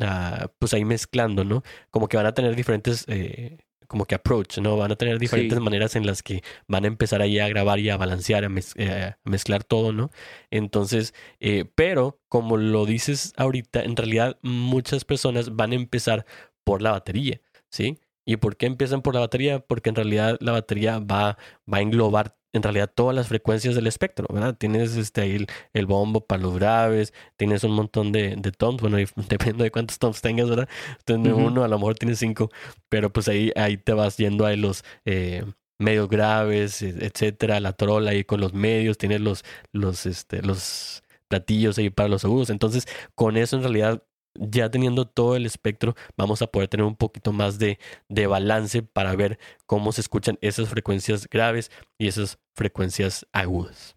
ah, 0.00 0.50
pues 0.58 0.74
ahí 0.74 0.84
mezclando, 0.84 1.44
¿no? 1.44 1.62
Como 1.90 2.08
que 2.08 2.16
van 2.16 2.26
a 2.26 2.34
tener 2.34 2.56
diferentes... 2.56 3.04
Eh, 3.08 3.58
como 3.88 4.04
que 4.04 4.14
approach, 4.14 4.58
¿no? 4.58 4.76
Van 4.76 4.92
a 4.92 4.96
tener 4.96 5.18
diferentes 5.18 5.58
maneras 5.60 5.96
en 5.96 6.06
las 6.06 6.22
que 6.22 6.42
van 6.68 6.84
a 6.84 6.88
empezar 6.88 7.22
ahí 7.22 7.38
a 7.38 7.48
grabar 7.48 7.80
y 7.80 7.88
a 7.90 7.96
balancear, 7.96 8.44
a, 8.44 8.50
eh, 8.76 9.14
mezclar 9.24 9.64
todo, 9.64 9.92
¿no? 9.92 10.10
Entonces, 10.50 11.14
eh, 11.40 11.64
pero 11.74 12.20
como 12.28 12.58
lo 12.58 12.86
dices 12.86 13.32
ahorita, 13.36 13.82
en 13.82 13.96
realidad 13.96 14.38
muchas 14.42 15.04
personas 15.04 15.56
van 15.56 15.72
a 15.72 15.76
empezar 15.76 16.26
por 16.64 16.82
la 16.82 16.92
batería, 16.92 17.40
¿sí? 17.70 17.98
¿Y 18.28 18.36
por 18.36 18.58
qué 18.58 18.66
empiezan 18.66 19.00
por 19.00 19.14
la 19.14 19.20
batería? 19.20 19.60
Porque 19.60 19.88
en 19.88 19.94
realidad 19.94 20.36
la 20.40 20.52
batería 20.52 20.98
va, 20.98 21.38
va 21.72 21.78
a 21.78 21.80
englobar 21.80 22.36
en 22.52 22.62
realidad 22.62 22.92
todas 22.94 23.16
las 23.16 23.28
frecuencias 23.28 23.74
del 23.74 23.86
espectro, 23.86 24.26
¿verdad? 24.30 24.54
Tienes 24.54 24.96
este, 24.96 25.22
ahí 25.22 25.46
el, 25.72 25.86
bombo 25.86 26.26
para 26.26 26.42
los 26.42 26.54
graves, 26.54 27.14
tienes 27.38 27.64
un 27.64 27.72
montón 27.72 28.12
de, 28.12 28.36
de 28.36 28.52
toms, 28.52 28.82
bueno, 28.82 28.98
depende 29.30 29.64
de 29.64 29.70
cuántos 29.70 29.98
toms 29.98 30.20
tengas, 30.20 30.50
¿verdad? 30.50 30.68
Tienes 31.06 31.32
uno, 31.32 31.64
a 31.64 31.68
lo 31.68 31.78
mejor 31.78 31.94
tienes 31.94 32.18
cinco, 32.18 32.50
pero 32.90 33.10
pues 33.10 33.28
ahí, 33.28 33.50
ahí 33.56 33.78
te 33.78 33.94
vas 33.94 34.18
yendo 34.18 34.44
a 34.44 34.54
los 34.56 34.84
eh, 35.06 35.46
medios 35.78 36.10
graves, 36.10 36.82
e, 36.82 36.90
etcétera, 37.06 37.60
la 37.60 37.72
trola 37.72 38.10
ahí 38.10 38.24
con 38.24 38.42
los 38.42 38.52
medios, 38.52 38.98
tienes 38.98 39.22
los, 39.22 39.42
los, 39.72 40.04
este, 40.04 40.42
los 40.42 41.02
platillos 41.28 41.78
ahí 41.78 41.88
para 41.88 42.10
los 42.10 42.26
agudos, 42.26 42.50
entonces 42.50 42.86
con 43.14 43.38
eso 43.38 43.56
en 43.56 43.62
realidad 43.62 44.02
ya 44.34 44.70
teniendo 44.70 45.04
todo 45.04 45.36
el 45.36 45.46
espectro, 45.46 45.94
vamos 46.16 46.42
a 46.42 46.46
poder 46.46 46.68
tener 46.68 46.86
un 46.86 46.96
poquito 46.96 47.32
más 47.32 47.58
de, 47.58 47.78
de, 48.08 48.26
balance 48.26 48.82
para 48.82 49.14
ver 49.16 49.38
cómo 49.66 49.92
se 49.92 50.00
escuchan 50.00 50.38
esas 50.40 50.68
frecuencias 50.68 51.28
graves 51.28 51.70
y 51.98 52.08
esas 52.08 52.38
frecuencias 52.54 53.26
agudas. 53.32 53.96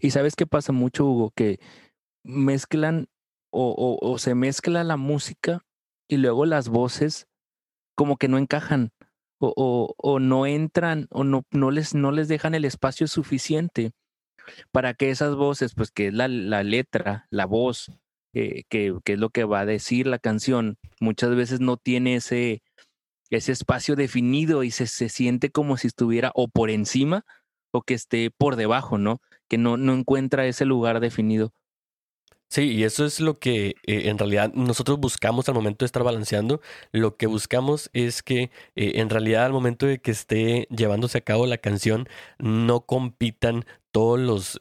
Y 0.00 0.10
sabes 0.10 0.34
qué 0.36 0.46
pasa 0.46 0.72
mucho, 0.72 1.04
Hugo, 1.04 1.32
que 1.34 1.60
mezclan 2.24 3.08
o, 3.50 3.98
o, 4.00 4.18
se 4.18 4.34
mezcla 4.34 4.84
la 4.84 4.96
música 4.96 5.64
y 6.08 6.18
luego 6.18 6.44
las 6.44 6.68
voces 6.68 7.26
como 7.96 8.16
que 8.16 8.28
no 8.28 8.38
encajan 8.38 8.92
o, 9.38 9.94
o 9.96 10.18
no 10.18 10.46
entran 10.46 11.06
o 11.10 11.24
no, 11.24 11.44
no, 11.50 11.70
les, 11.70 11.94
no 11.94 12.10
les 12.10 12.28
dejan 12.28 12.54
el 12.54 12.64
espacio 12.64 13.06
suficiente 13.06 13.92
para 14.72 14.94
que 14.94 15.10
esas 15.10 15.34
voces, 15.34 15.74
pues 15.74 15.90
que 15.90 16.08
es 16.08 16.14
la, 16.14 16.28
la 16.28 16.62
letra, 16.62 17.26
la 17.30 17.46
voz, 17.46 17.90
eh, 18.38 18.64
que, 18.68 18.92
es 19.06 19.18
lo 19.18 19.30
que 19.30 19.44
va 19.44 19.60
a 19.60 19.64
decir 19.64 20.06
la 20.06 20.18
canción, 20.18 20.76
muchas 21.00 21.34
veces 21.34 21.60
no 21.60 21.78
tiene 21.78 22.16
ese, 22.16 22.62
ese 23.30 23.52
espacio 23.52 23.96
definido 23.96 24.62
y 24.62 24.70
se, 24.70 24.86
se 24.86 25.08
siente 25.08 25.50
como 25.50 25.78
si 25.78 25.86
estuviera 25.86 26.32
o 26.34 26.46
por 26.46 26.68
encima 26.68 27.24
o 27.72 27.80
que 27.80 27.94
esté 27.94 28.30
por 28.30 28.56
debajo, 28.56 28.98
¿no? 28.98 29.22
Que 29.48 29.56
no, 29.56 29.78
no 29.78 29.94
encuentra 29.94 30.46
ese 30.46 30.66
lugar 30.66 31.00
definido. 31.00 31.54
Sí, 32.50 32.72
y 32.72 32.84
eso 32.84 33.06
es 33.06 33.20
lo 33.20 33.38
que 33.38 33.68
eh, 33.86 34.10
en 34.10 34.18
realidad 34.18 34.52
nosotros 34.52 35.00
buscamos 35.00 35.48
al 35.48 35.54
momento 35.54 35.84
de 35.84 35.86
estar 35.86 36.04
balanceando. 36.04 36.60
Lo 36.92 37.16
que 37.16 37.26
buscamos 37.26 37.88
es 37.94 38.22
que 38.22 38.50
eh, 38.74 38.92
en 38.96 39.08
realidad 39.08 39.46
al 39.46 39.52
momento 39.52 39.86
de 39.86 39.98
que 39.98 40.10
esté 40.10 40.68
llevándose 40.68 41.16
a 41.16 41.22
cabo 41.22 41.46
la 41.46 41.56
canción 41.56 42.06
no 42.38 42.82
compitan 42.82 43.64
todos 43.92 44.20
los, 44.20 44.58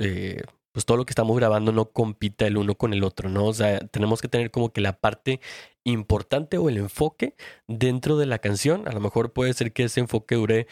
pues 0.76 0.86
todo 0.86 0.98
lo 0.98 1.06
que 1.06 1.12
estamos 1.12 1.38
grabando 1.38 1.72
no 1.72 1.86
compita 1.86 2.46
el 2.46 2.58
uno 2.58 2.76
con 2.76 2.94
el 2.94 3.06
otro, 3.06 3.30
¿no? 3.30 3.46
O 3.46 3.54
sea, 3.54 3.80
tenemos 3.80 4.22
que 4.22 4.28
tener 4.28 4.52
como 4.52 4.74
que 4.74 4.82
la 4.82 5.00
parte 5.00 5.40
importante 5.86 6.58
o 6.58 6.68
el 6.68 6.76
enfoque 6.76 7.34
dentro 7.66 8.18
de 8.18 8.26
la 8.26 8.40
canción. 8.40 8.86
A 8.90 8.92
lo 8.92 9.00
mejor 9.00 9.32
puede 9.32 9.54
ser 9.54 9.72
que 9.72 9.86
ese 9.86 10.02
enfoque 10.02 10.36
dure 10.36 10.68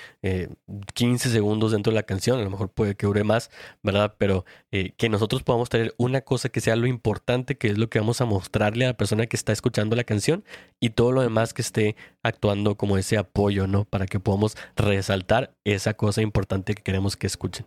15 0.93 1.29
eh, 1.29 1.31
segundos 1.31 1.71
dentro 1.71 1.91
de 1.91 1.95
la 1.95 2.03
canción, 2.03 2.37
a 2.37 2.43
lo 2.43 2.49
mejor 2.49 2.67
puede 2.67 2.95
que 2.95 3.05
dure 3.05 3.23
más, 3.23 3.49
¿verdad? 3.81 4.15
Pero 4.17 4.43
eh, 4.71 4.91
que 4.97 5.07
nosotros 5.07 5.41
podamos 5.43 5.69
tener 5.69 5.95
una 5.97 6.19
cosa 6.19 6.49
que 6.49 6.59
sea 6.59 6.75
lo 6.75 6.85
importante, 6.87 7.57
que 7.57 7.69
es 7.69 7.77
lo 7.77 7.89
que 7.89 7.99
vamos 7.99 8.19
a 8.19 8.25
mostrarle 8.25 8.83
a 8.83 8.89
la 8.89 8.97
persona 8.97 9.25
que 9.27 9.37
está 9.37 9.53
escuchando 9.53 9.95
la 9.95 10.03
canción 10.03 10.43
y 10.81 10.89
todo 10.89 11.13
lo 11.13 11.21
demás 11.21 11.53
que 11.53 11.61
esté 11.61 11.95
actuando 12.23 12.75
como 12.75 12.97
ese 12.97 13.17
apoyo, 13.17 13.67
¿no? 13.67 13.85
Para 13.85 14.05
que 14.05 14.19
podamos 14.19 14.57
resaltar 14.75 15.55
esa 15.63 15.93
cosa 15.93 16.21
importante 16.21 16.75
que 16.75 16.83
queremos 16.83 17.15
que 17.15 17.27
escuchen. 17.27 17.65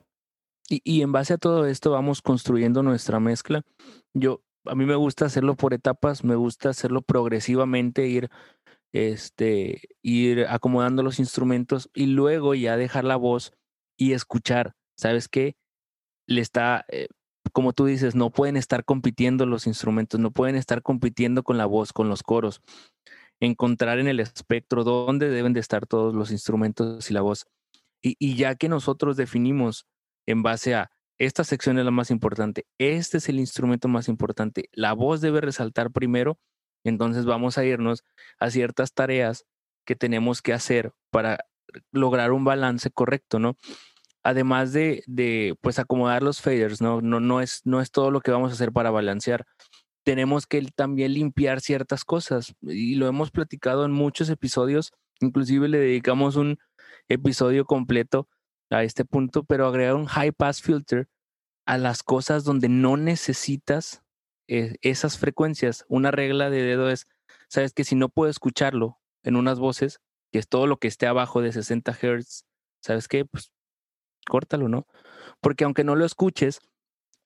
Y, 0.68 1.02
en 1.02 1.12
base 1.12 1.34
a 1.34 1.38
todo 1.38 1.66
esto 1.66 1.92
vamos 1.92 2.22
construyendo 2.22 2.82
nuestra 2.82 3.20
mezcla. 3.20 3.62
Yo, 4.14 4.42
a 4.64 4.74
mí 4.74 4.84
me 4.84 4.96
gusta 4.96 5.26
hacerlo 5.26 5.56
por 5.56 5.74
etapas, 5.74 6.24
me 6.24 6.34
gusta 6.34 6.70
hacerlo 6.70 7.02
progresivamente, 7.02 8.08
ir, 8.08 8.30
este, 8.92 9.82
ir 10.02 10.46
acomodando 10.48 11.04
los 11.04 11.20
instrumentos 11.20 11.88
y 11.94 12.06
luego 12.06 12.54
ya 12.54 12.76
dejar 12.76 13.04
la 13.04 13.16
voz 13.16 13.52
y 13.96 14.12
escuchar. 14.12 14.74
¿Sabes 14.96 15.28
qué? 15.28 15.56
Le 16.26 16.40
está, 16.40 16.84
eh, 16.88 17.08
como 17.52 17.72
tú 17.72 17.86
dices, 17.86 18.16
no 18.16 18.30
pueden 18.30 18.56
estar 18.56 18.84
compitiendo 18.84 19.46
los 19.46 19.68
instrumentos, 19.68 20.18
no 20.18 20.32
pueden 20.32 20.56
estar 20.56 20.82
compitiendo 20.82 21.44
con 21.44 21.58
la 21.58 21.66
voz, 21.66 21.92
con 21.92 22.08
los 22.08 22.24
coros. 22.24 22.60
Encontrar 23.38 24.00
en 24.00 24.08
el 24.08 24.18
espectro 24.18 24.82
dónde 24.82 25.28
deben 25.30 25.52
de 25.52 25.60
estar 25.60 25.86
todos 25.86 26.12
los 26.12 26.32
instrumentos 26.32 27.08
y 27.08 27.14
la 27.14 27.20
voz. 27.20 27.46
Y, 28.02 28.16
y 28.18 28.34
ya 28.34 28.56
que 28.56 28.68
nosotros 28.68 29.16
definimos 29.16 29.86
en 30.26 30.42
base 30.42 30.74
a 30.74 30.90
esta 31.18 31.44
sección 31.44 31.78
es 31.78 31.84
la 31.84 31.90
más 31.90 32.10
importante, 32.10 32.66
este 32.78 33.18
es 33.18 33.28
el 33.28 33.38
instrumento 33.38 33.88
más 33.88 34.08
importante, 34.08 34.68
la 34.72 34.92
voz 34.92 35.20
debe 35.22 35.40
resaltar 35.40 35.90
primero, 35.90 36.38
entonces 36.84 37.24
vamos 37.24 37.56
a 37.56 37.64
irnos 37.64 38.04
a 38.38 38.50
ciertas 38.50 38.92
tareas 38.92 39.46
que 39.86 39.96
tenemos 39.96 40.42
que 40.42 40.52
hacer 40.52 40.92
para 41.10 41.38
lograr 41.90 42.32
un 42.32 42.44
balance 42.44 42.90
correcto, 42.90 43.38
¿no? 43.38 43.56
Además 44.22 44.72
de, 44.72 45.56
pues 45.62 45.78
acomodar 45.78 46.22
los 46.22 46.40
faders, 46.40 46.82
¿no? 46.82 47.00
No, 47.00 47.20
no, 47.20 47.40
es, 47.40 47.62
no 47.64 47.80
es 47.80 47.90
todo 47.90 48.10
lo 48.10 48.20
que 48.20 48.32
vamos 48.32 48.50
a 48.50 48.54
hacer 48.54 48.72
para 48.72 48.90
balancear. 48.90 49.46
Tenemos 50.04 50.46
que 50.46 50.62
también 50.74 51.14
limpiar 51.14 51.60
ciertas 51.60 52.04
cosas 52.04 52.54
y 52.62 52.96
lo 52.96 53.06
hemos 53.06 53.30
platicado 53.30 53.84
en 53.84 53.92
muchos 53.92 54.28
episodios, 54.28 54.92
inclusive 55.20 55.68
le 55.68 55.78
dedicamos 55.78 56.36
un 56.36 56.58
episodio 57.08 57.64
completo 57.64 58.28
a 58.70 58.82
este 58.82 59.04
punto, 59.04 59.44
pero 59.44 59.66
agregar 59.66 59.94
un 59.94 60.06
high 60.06 60.32
pass 60.32 60.62
filter 60.62 61.08
a 61.66 61.78
las 61.78 62.02
cosas 62.02 62.44
donde 62.44 62.68
no 62.68 62.96
necesitas 62.96 64.02
eh, 64.48 64.76
esas 64.82 65.18
frecuencias. 65.18 65.84
Una 65.88 66.10
regla 66.10 66.50
de 66.50 66.62
dedo 66.62 66.90
es, 66.90 67.06
sabes 67.48 67.72
que 67.72 67.84
si 67.84 67.94
no 67.94 68.08
puedo 68.08 68.30
escucharlo 68.30 68.98
en 69.22 69.36
unas 69.36 69.58
voces, 69.58 70.00
que 70.32 70.38
es 70.38 70.48
todo 70.48 70.66
lo 70.66 70.78
que 70.78 70.88
esté 70.88 71.06
abajo 71.06 71.42
de 71.42 71.52
60 71.52 71.92
Hz, 71.92 72.44
¿sabes 72.80 73.08
qué? 73.08 73.24
Pues 73.24 73.52
córtalo, 74.28 74.68
¿no? 74.68 74.86
Porque 75.40 75.64
aunque 75.64 75.84
no 75.84 75.96
lo 75.96 76.04
escuches, 76.04 76.60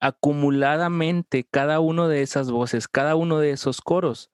acumuladamente 0.00 1.44
cada 1.44 1.80
uno 1.80 2.09
de 2.09 2.23
esas 2.23 2.50
voces, 2.50 2.88
cada 2.88 3.16
uno 3.16 3.38
de 3.38 3.50
esos 3.50 3.80
coros, 3.82 4.30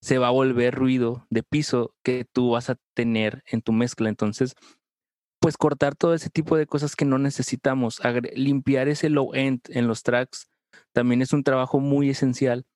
se 0.00 0.18
va 0.18 0.28
a 0.28 0.32
volver 0.32 0.74
ruido 0.74 1.26
de 1.28 1.42
piso 1.42 1.94
que 2.02 2.24
tú 2.24 2.50
vas 2.50 2.70
a 2.70 2.76
tener 2.94 3.42
en 3.46 3.60
tu 3.60 3.72
mezcla. 3.72 4.08
Entonces, 4.08 4.54
pues 5.40 5.56
cortar 5.56 5.96
todo 5.96 6.14
ese 6.14 6.30
tipo 6.30 6.56
de 6.56 6.66
cosas 6.66 6.94
que 6.94 7.04
no 7.04 7.18
necesitamos, 7.18 8.00
limpiar 8.34 8.88
ese 8.88 9.08
low 9.08 9.34
end 9.34 9.60
en 9.70 9.88
los 9.88 10.02
tracks 10.02 10.50
también 10.92 11.22
es 11.22 11.32
un 11.32 11.44
trabajo 11.44 11.80
muy 11.80 12.10
esencial. 12.10 12.66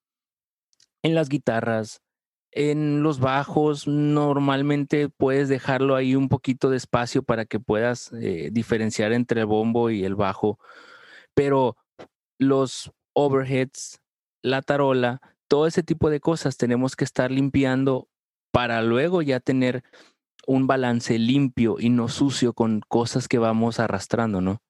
En 1.03 1.15
las 1.15 1.29
guitarras, 1.29 2.03
en 2.53 3.03
los 3.03 3.21
bajos, 3.21 3.87
normalmente 3.87 5.09
puedes 5.09 5.49
dejarlo 5.49 5.97
ahí 5.97 6.15
un 6.15 6.29
poquito 6.29 6.71
de 6.71 6.77
espacio 6.77 7.23
para 7.23 7.45
que 7.45 7.61
puedas 7.61 8.13
eh, 8.13 8.51
diferenciar 8.53 9.13
entre 9.13 9.41
el 9.41 9.47
bombo 9.47 9.91
y 9.91 10.05
el 10.05 10.15
bajo, 10.15 10.59
pero 11.35 11.77
los 12.39 12.93
overheads, 13.13 14.01
la 14.43 14.63
tarola, 14.63 15.21
todo 15.49 15.67
ese 15.67 15.83
tipo 15.83 16.11
de 16.11 16.21
cosas 16.21 16.57
tenemos 16.57 16.97
que 16.97 17.05
estar 17.05 17.31
limpiando 17.31 18.09
para 18.51 18.83
luego 18.83 19.21
ya 19.21 19.41
tener 19.41 19.83
un 20.47 20.67
balance 20.67 21.19
limpio 21.19 21.77
y 21.79 21.91
no 21.91 22.09
sucio 22.09 22.53
con 22.53 22.81
cosas 22.89 23.29
que 23.29 23.39
vamos 23.39 23.81
arrastrando, 23.81 24.41
¿no? 24.41 24.61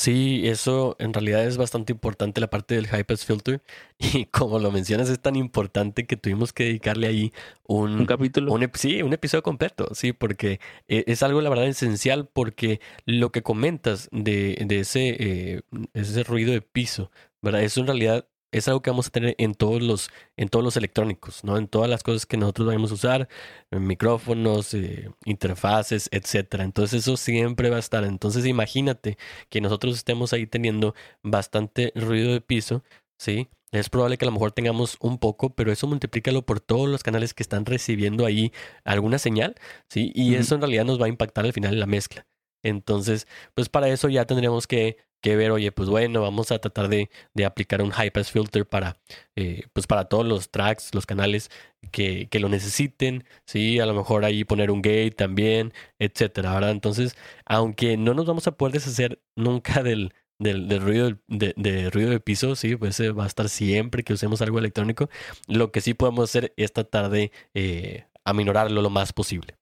Sí, 0.00 0.42
eso 0.44 0.96
en 0.98 1.12
realidad 1.12 1.44
es 1.44 1.58
bastante 1.58 1.92
importante 1.92 2.40
la 2.40 2.48
parte 2.48 2.74
del 2.74 2.88
pass 3.04 3.26
filter 3.26 3.60
y 3.98 4.24
como 4.26 4.58
lo 4.58 4.70
mencionas 4.70 5.10
es 5.10 5.20
tan 5.20 5.36
importante 5.36 6.06
que 6.06 6.16
tuvimos 6.16 6.52
que 6.54 6.64
dedicarle 6.64 7.06
ahí 7.08 7.32
un, 7.64 7.98
un 8.00 8.06
capítulo. 8.06 8.52
Un, 8.52 8.70
sí, 8.74 9.02
un 9.02 9.12
episodio 9.12 9.42
completo, 9.42 9.94
sí, 9.94 10.14
porque 10.14 10.60
e, 10.88 11.04
es 11.06 11.22
algo 11.22 11.40
la 11.42 11.50
verdad 11.50 11.66
esencial 11.66 12.28
porque 12.32 12.80
lo 13.04 13.30
que 13.30 13.42
comentas 13.42 14.08
de, 14.10 14.64
de 14.66 14.80
ese, 14.80 15.16
eh, 15.18 15.62
ese 15.92 16.22
ruido 16.22 16.52
de 16.52 16.62
piso, 16.62 17.10
¿verdad? 17.42 17.62
Eso 17.62 17.80
en 17.80 17.86
realidad 17.88 18.26
es 18.52 18.68
algo 18.68 18.82
que 18.82 18.90
vamos 18.90 19.08
a 19.08 19.10
tener 19.10 19.34
en 19.38 19.54
todos 19.54 19.82
los, 19.82 20.10
en 20.36 20.48
todos 20.48 20.64
los 20.64 20.76
electrónicos, 20.76 21.44
¿no? 21.44 21.56
En 21.56 21.68
todas 21.68 21.88
las 21.88 22.02
cosas 22.02 22.26
que 22.26 22.36
nosotros 22.36 22.68
vamos 22.68 22.90
a 22.90 22.94
usar, 22.94 23.28
micrófonos, 23.70 24.74
eh, 24.74 25.10
interfaces, 25.24 26.08
etcétera. 26.12 26.64
Entonces 26.64 27.02
eso 27.02 27.16
siempre 27.16 27.70
va 27.70 27.76
a 27.76 27.80
estar. 27.80 28.04
Entonces 28.04 28.46
imagínate 28.46 29.18
que 29.48 29.60
nosotros 29.60 29.96
estemos 29.96 30.32
ahí 30.32 30.46
teniendo 30.46 30.94
bastante 31.22 31.92
ruido 31.94 32.32
de 32.32 32.40
piso, 32.40 32.82
¿sí? 33.18 33.48
Es 33.72 33.88
probable 33.88 34.18
que 34.18 34.24
a 34.24 34.26
lo 34.26 34.32
mejor 34.32 34.50
tengamos 34.52 34.96
un 35.00 35.18
poco, 35.18 35.54
pero 35.54 35.70
eso 35.70 35.86
multiplícalo 35.86 36.42
por 36.44 36.60
todos 36.60 36.88
los 36.88 37.02
canales 37.04 37.34
que 37.34 37.42
están 37.44 37.64
recibiendo 37.66 38.26
ahí 38.26 38.52
alguna 38.84 39.18
señal, 39.18 39.54
¿sí? 39.88 40.10
Y 40.14 40.34
eso 40.34 40.56
en 40.56 40.62
realidad 40.62 40.84
nos 40.84 41.00
va 41.00 41.06
a 41.06 41.08
impactar 41.08 41.44
al 41.44 41.52
final 41.52 41.74
en 41.74 41.80
la 41.80 41.86
mezcla. 41.86 42.26
Entonces, 42.62 43.26
pues 43.54 43.68
para 43.68 43.88
eso 43.88 44.08
ya 44.08 44.26
tendremos 44.26 44.66
que 44.66 44.98
que 45.20 45.36
ver, 45.36 45.50
oye, 45.50 45.72
pues 45.72 45.88
bueno, 45.88 46.22
vamos 46.22 46.50
a 46.50 46.58
tratar 46.58 46.88
de, 46.88 47.10
de 47.34 47.44
aplicar 47.44 47.82
un 47.82 47.90
high 47.90 48.10
pass 48.10 48.30
filter 48.30 48.66
para, 48.66 48.98
eh, 49.36 49.64
pues 49.72 49.86
para 49.86 50.06
todos 50.06 50.26
los 50.26 50.50
tracks, 50.50 50.94
los 50.94 51.06
canales 51.06 51.50
que, 51.90 52.28
que, 52.28 52.40
lo 52.40 52.48
necesiten, 52.48 53.24
sí, 53.46 53.80
a 53.80 53.86
lo 53.86 53.94
mejor 53.94 54.24
ahí 54.24 54.44
poner 54.44 54.70
un 54.70 54.82
gate 54.82 55.12
también, 55.12 55.72
etcétera, 55.98 56.54
¿verdad? 56.54 56.70
Entonces, 56.70 57.16
aunque 57.44 57.96
no 57.96 58.14
nos 58.14 58.26
vamos 58.26 58.46
a 58.46 58.52
poder 58.56 58.74
deshacer 58.74 59.20
nunca 59.36 59.82
del, 59.82 60.14
del, 60.38 60.68
del 60.68 60.80
ruido 60.80 61.18
de, 61.28 61.54
de, 61.56 61.90
ruido 61.90 62.10
de 62.10 62.20
piso, 62.20 62.56
sí, 62.56 62.76
pues 62.76 63.00
va 63.00 63.24
a 63.24 63.28
estar 63.28 63.48
siempre 63.48 64.02
que 64.02 64.14
usemos 64.14 64.40
algo 64.42 64.58
electrónico. 64.58 65.10
Lo 65.48 65.70
que 65.72 65.80
sí 65.80 65.94
podemos 65.94 66.30
hacer 66.30 66.54
es 66.56 66.72
tratar 66.72 67.10
de 67.10 67.30
eh, 67.54 68.06
aminorarlo 68.24 68.80
lo 68.82 68.90
más 68.90 69.12
posible. 69.12 69.58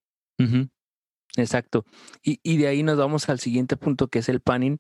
Exacto. 1.37 1.85
Y, 2.23 2.41
y 2.43 2.57
de 2.57 2.69
ahí 2.69 2.83
nos 2.83 2.99
vamos 2.99 3.29
al 3.29 3.39
siguiente 3.39 3.77
punto 3.77 4.09
que 4.09 4.21
es 4.21 4.29
el 4.29 4.41
panning 4.41 4.79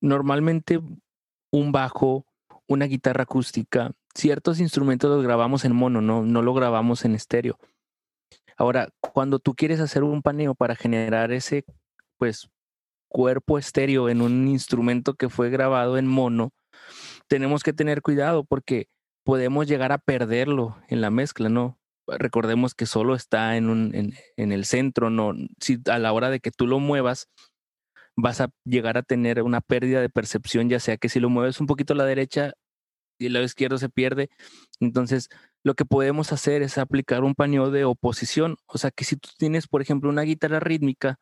normalmente 0.00 0.80
un 1.50 1.72
bajo, 1.72 2.26
una 2.66 2.86
guitarra 2.86 3.24
acústica, 3.24 3.92
ciertos 4.14 4.60
instrumentos 4.60 5.10
los 5.10 5.22
grabamos 5.22 5.64
en 5.64 5.74
mono, 5.74 6.00
no, 6.00 6.22
no 6.22 6.42
lo 6.42 6.54
grabamos 6.54 7.04
en 7.04 7.14
estéreo. 7.14 7.58
Ahora, 8.56 8.88
cuando 9.00 9.38
tú 9.38 9.54
quieres 9.54 9.80
hacer 9.80 10.02
un 10.02 10.22
paneo 10.22 10.54
para 10.54 10.76
generar 10.76 11.30
ese, 11.32 11.64
pues, 12.16 12.48
cuerpo 13.08 13.58
estéreo 13.58 14.08
en 14.08 14.22
un 14.22 14.48
instrumento 14.48 15.14
que 15.14 15.28
fue 15.28 15.50
grabado 15.50 15.98
en 15.98 16.06
mono, 16.06 16.50
tenemos 17.28 17.62
que 17.62 17.72
tener 17.72 18.02
cuidado 18.02 18.44
porque 18.44 18.88
podemos 19.24 19.66
llegar 19.66 19.92
a 19.92 19.98
perderlo 19.98 20.76
en 20.88 21.00
la 21.00 21.10
mezcla, 21.10 21.48
¿no? 21.48 21.78
Recordemos 22.06 22.74
que 22.74 22.86
solo 22.86 23.14
está 23.14 23.56
en, 23.56 24.14
en, 24.36 24.52
el 24.52 24.64
centro, 24.64 25.10
¿no? 25.10 25.32
Si 25.60 25.78
a 25.90 25.98
la 25.98 26.12
hora 26.12 26.30
de 26.30 26.40
que 26.40 26.50
tú 26.50 26.66
lo 26.66 26.78
muevas, 26.78 27.28
vas 28.16 28.40
a 28.40 28.50
llegar 28.64 28.96
a 28.98 29.02
tener 29.02 29.42
una 29.42 29.60
pérdida 29.60 30.00
de 30.00 30.08
percepción, 30.08 30.68
ya 30.68 30.80
sea 30.80 30.96
que 30.96 31.08
si 31.08 31.20
lo 31.20 31.28
mueves 31.30 31.60
un 31.60 31.66
poquito 31.66 31.92
a 31.92 31.96
la 31.96 32.04
derecha 32.04 32.54
y 33.18 33.26
el 33.26 33.32
lado 33.34 33.44
izquierdo 33.44 33.78
se 33.78 33.88
pierde. 33.88 34.28
Entonces, 34.80 35.28
lo 35.64 35.74
que 35.74 35.84
podemos 35.84 36.32
hacer 36.32 36.62
es 36.62 36.78
aplicar 36.78 37.24
un 37.24 37.34
paneo 37.34 37.70
de 37.70 37.84
oposición. 37.84 38.56
O 38.66 38.78
sea, 38.78 38.90
que 38.90 39.04
si 39.04 39.16
tú 39.16 39.30
tienes, 39.38 39.66
por 39.68 39.82
ejemplo, 39.82 40.10
una 40.10 40.22
guitarra 40.22 40.60
rítmica 40.60 41.18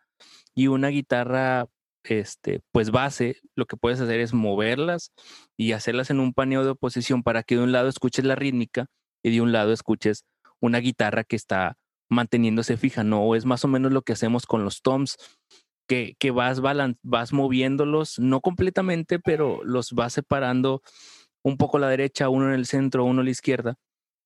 y 0.54 0.68
una 0.68 0.88
guitarra, 0.88 1.66
este, 2.04 2.60
pues 2.72 2.90
base, 2.90 3.40
lo 3.56 3.66
que 3.66 3.76
puedes 3.76 4.00
hacer 4.00 4.20
es 4.20 4.34
moverlas 4.34 5.12
y 5.56 5.72
hacerlas 5.72 6.10
en 6.10 6.20
un 6.20 6.34
paneo 6.34 6.64
de 6.64 6.70
oposición 6.70 7.22
para 7.22 7.42
que 7.42 7.56
de 7.56 7.62
un 7.62 7.72
lado 7.72 7.88
escuches 7.88 8.24
la 8.24 8.34
rítmica 8.34 8.86
y 9.22 9.30
de 9.30 9.40
un 9.40 9.52
lado 9.52 9.72
escuches 9.72 10.24
una 10.64 10.78
guitarra 10.78 11.25
que 11.25 11.37
está 11.37 11.76
manteniéndose 12.11 12.76
fija, 12.76 13.04
¿no? 13.04 13.35
Es 13.35 13.44
más 13.44 13.64
o 13.64 13.68
menos 13.68 13.92
lo 13.92 14.02
que 14.02 14.12
hacemos 14.12 14.47
con 14.47 14.64
los 14.64 14.83
toms 14.83 15.16
que, 15.87 16.16
que 16.18 16.30
vas, 16.30 16.61
vas 17.02 17.33
moviéndolos, 17.33 18.18
no 18.18 18.40
completamente, 18.40 19.19
pero 19.19 19.62
los 19.65 19.93
vas 19.93 20.15
separando 20.15 20.82
un 21.45 21.58
poco 21.58 21.76
a 21.76 21.80
la 21.80 21.88
derecha, 21.88 22.30
uno 22.30 22.49
en 22.49 22.54
el 22.54 22.67
centro, 22.67 23.04
uno 23.04 23.21
a 23.21 23.25
la 23.25 23.30
izquierda, 23.30 23.75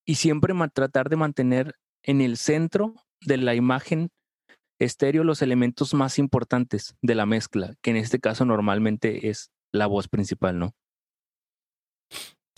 y 0.07 0.17
siempre 0.17 0.55
tratar 0.73 1.09
de 1.09 1.17
mantener 1.17 1.75
en 2.05 2.21
el 2.21 2.37
centro 2.37 2.95
de 3.21 3.39
la 3.39 3.55
imagen 3.55 4.11
estéreo 4.79 5.25
los 5.25 5.43
elementos 5.43 5.95
más 5.95 6.21
importantes 6.21 6.95
de 7.03 7.17
la 7.17 7.27
mezcla, 7.27 7.75
que 7.83 7.91
en 7.91 7.97
este 7.97 8.21
caso 8.21 8.45
normalmente 8.45 9.29
es 9.29 9.51
la 9.73 9.87
voz 9.87 10.07
principal, 10.07 10.59
¿no? 10.59 10.75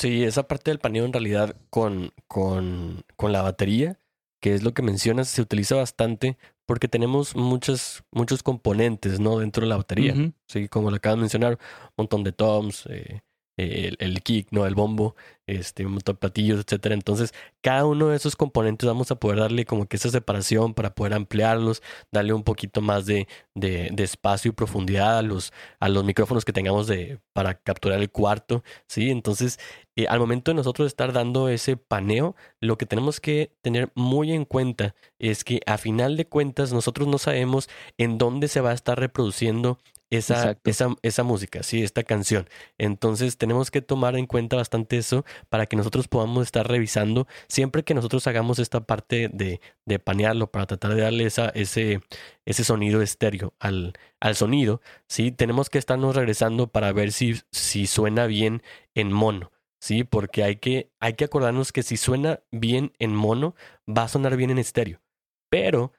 Sí, 0.01 0.25
esa 0.25 0.49
parte 0.49 0.71
del 0.71 0.79
paneo 0.79 1.05
en 1.05 1.13
realidad 1.13 1.55
con, 1.69 2.15
con, 2.27 3.05
con 3.17 3.33
la 3.33 3.43
batería, 3.43 4.01
que 4.41 4.55
es 4.55 4.63
lo 4.63 4.73
que 4.73 4.81
mencionas, 4.81 5.29
se 5.29 5.43
utiliza 5.43 5.77
bastante 5.77 6.39
porque 6.65 6.89
tenemos 6.89 7.37
muchos, 7.37 8.03
muchos 8.11 8.43
componentes, 8.43 9.21
¿no? 9.21 9.41
Dentro 9.41 9.61
de 9.61 9.69
la 9.69 9.77
batería. 9.77 10.15
Sí, 10.47 10.69
como 10.69 10.89
lo 10.89 10.97
acabas 10.97 11.19
de 11.19 11.21
mencionar, 11.21 11.53
un 11.53 11.93
montón 11.99 12.25
de 12.25 12.33
toms, 12.33 12.87
eh, 12.89 13.21
el, 13.61 14.23
kick, 14.23 14.49
¿no? 14.51 14.67
El 14.67 14.75
bombo, 14.75 15.17
este, 15.47 15.85
un 15.87 15.93
montón 15.93 16.15
de 16.15 16.21
platillos, 16.21 16.61
etcétera. 16.61 16.95
Entonces, 16.95 17.35
cada 17.61 17.85
uno 17.87 18.09
de 18.09 18.17
esos 18.17 18.37
componentes 18.37 18.87
vamos 18.87 19.11
a 19.11 19.17
poder 19.17 19.41
darle 19.41 19.65
como 19.65 19.87
que 19.87 19.97
esa 19.97 20.11
separación 20.11 20.75
para 20.75 20.95
poder 20.95 21.15
ampliarlos, 21.15 21.83
darle 22.13 22.33
un 22.33 22.45
poquito 22.45 22.81
más 22.81 23.07
de, 23.07 23.29
de, 23.55 23.91
de 23.93 24.05
espacio 24.05 24.51
y 24.51 24.53
profundidad 24.53 25.19
a 25.19 25.23
los, 25.23 25.53
a 25.81 25.89
los 25.89 26.05
micrófonos 26.05 26.45
que 26.45 26.53
tengamos 26.53 26.87
de, 26.87 27.21
para 27.33 27.55
capturar 27.55 28.01
el 28.01 28.11
cuarto, 28.11 28.63
¿sí? 28.87 29.11
Entonces, 29.11 29.59
eh, 29.97 30.07
al 30.09 30.21
momento 30.21 30.51
de 30.51 30.55
nosotros 30.55 30.87
estar 30.87 31.13
dando 31.13 31.49
ese 31.49 31.77
paneo, 31.77 32.37
lo 32.61 32.79
que 32.79 32.87
tenemos 32.87 33.21
que 33.21 33.53
tener 33.63 33.91
muy 33.95 34.33
en 34.33 34.45
cuenta 34.45 34.95
es 35.19 35.45
que 35.45 35.61
a 35.67 35.79
final 35.79 36.17
de 36.17 36.27
cuentas 36.27 36.73
nosotros 36.73 37.09
no 37.09 37.19
sabemos 37.19 37.69
en 37.99 38.17
dónde 38.19 38.49
se 38.49 38.61
va 38.61 38.71
a 38.71 38.75
estar 38.75 38.99
reproduciendo 38.99 39.79
esa, 40.11 40.59
esa, 40.65 40.89
esa, 41.03 41.23
música, 41.23 41.63
sí, 41.63 41.83
esta 41.83 42.03
canción. 42.03 42.49
Entonces 42.79 43.39
tenemos 43.39 43.71
que 43.71 43.81
tomar 43.83 44.17
en 44.17 44.27
cuenta 44.27 44.57
bastante 44.57 44.99
eso 44.99 45.25
para 45.49 45.67
que 45.67 45.77
nosotros 45.77 46.09
podamos 46.09 46.45
estar 46.45 46.67
revisando 46.69 47.27
siempre 47.49 47.85
que 47.85 47.95
nosotros 47.95 48.27
hagamos 48.27 48.59
esta 48.59 48.81
parte 48.81 49.31
de, 49.33 49.61
de 49.87 49.99
panearlo 49.99 50.51
para 50.51 50.67
tratar 50.67 50.95
de 50.95 51.03
darle 51.03 51.25
esa, 51.27 51.51
ese, 51.51 52.01
ese 52.45 52.65
sonido 52.65 53.03
estéreo 53.03 53.55
al, 53.61 53.95
al 54.21 54.37
sonido, 54.37 54.81
sí, 55.09 55.33
tenemos 55.33 55.71
que 55.71 55.79
estarnos 55.79 56.17
regresando 56.17 56.67
para 56.69 56.93
ver 56.93 57.13
si, 57.13 57.41
si 57.53 57.87
suena 57.87 58.27
bien 58.27 58.63
en 58.95 59.13
mono. 59.13 59.53
Sí, 59.81 60.05
porque 60.05 60.43
hay 60.45 60.57
que, 60.57 60.91
hay 61.01 61.15
que 61.15 61.25
acordarnos 61.25 61.73
que 61.73 61.83
si 61.83 61.97
suena 61.97 62.41
bien 62.51 62.93
en 62.99 63.15
mono, 63.15 63.55
va 63.89 64.03
a 64.05 64.09
sonar 64.09 64.37
bien 64.37 64.51
en 64.51 64.59
estéreo. 64.59 65.01
Pero 65.49 65.93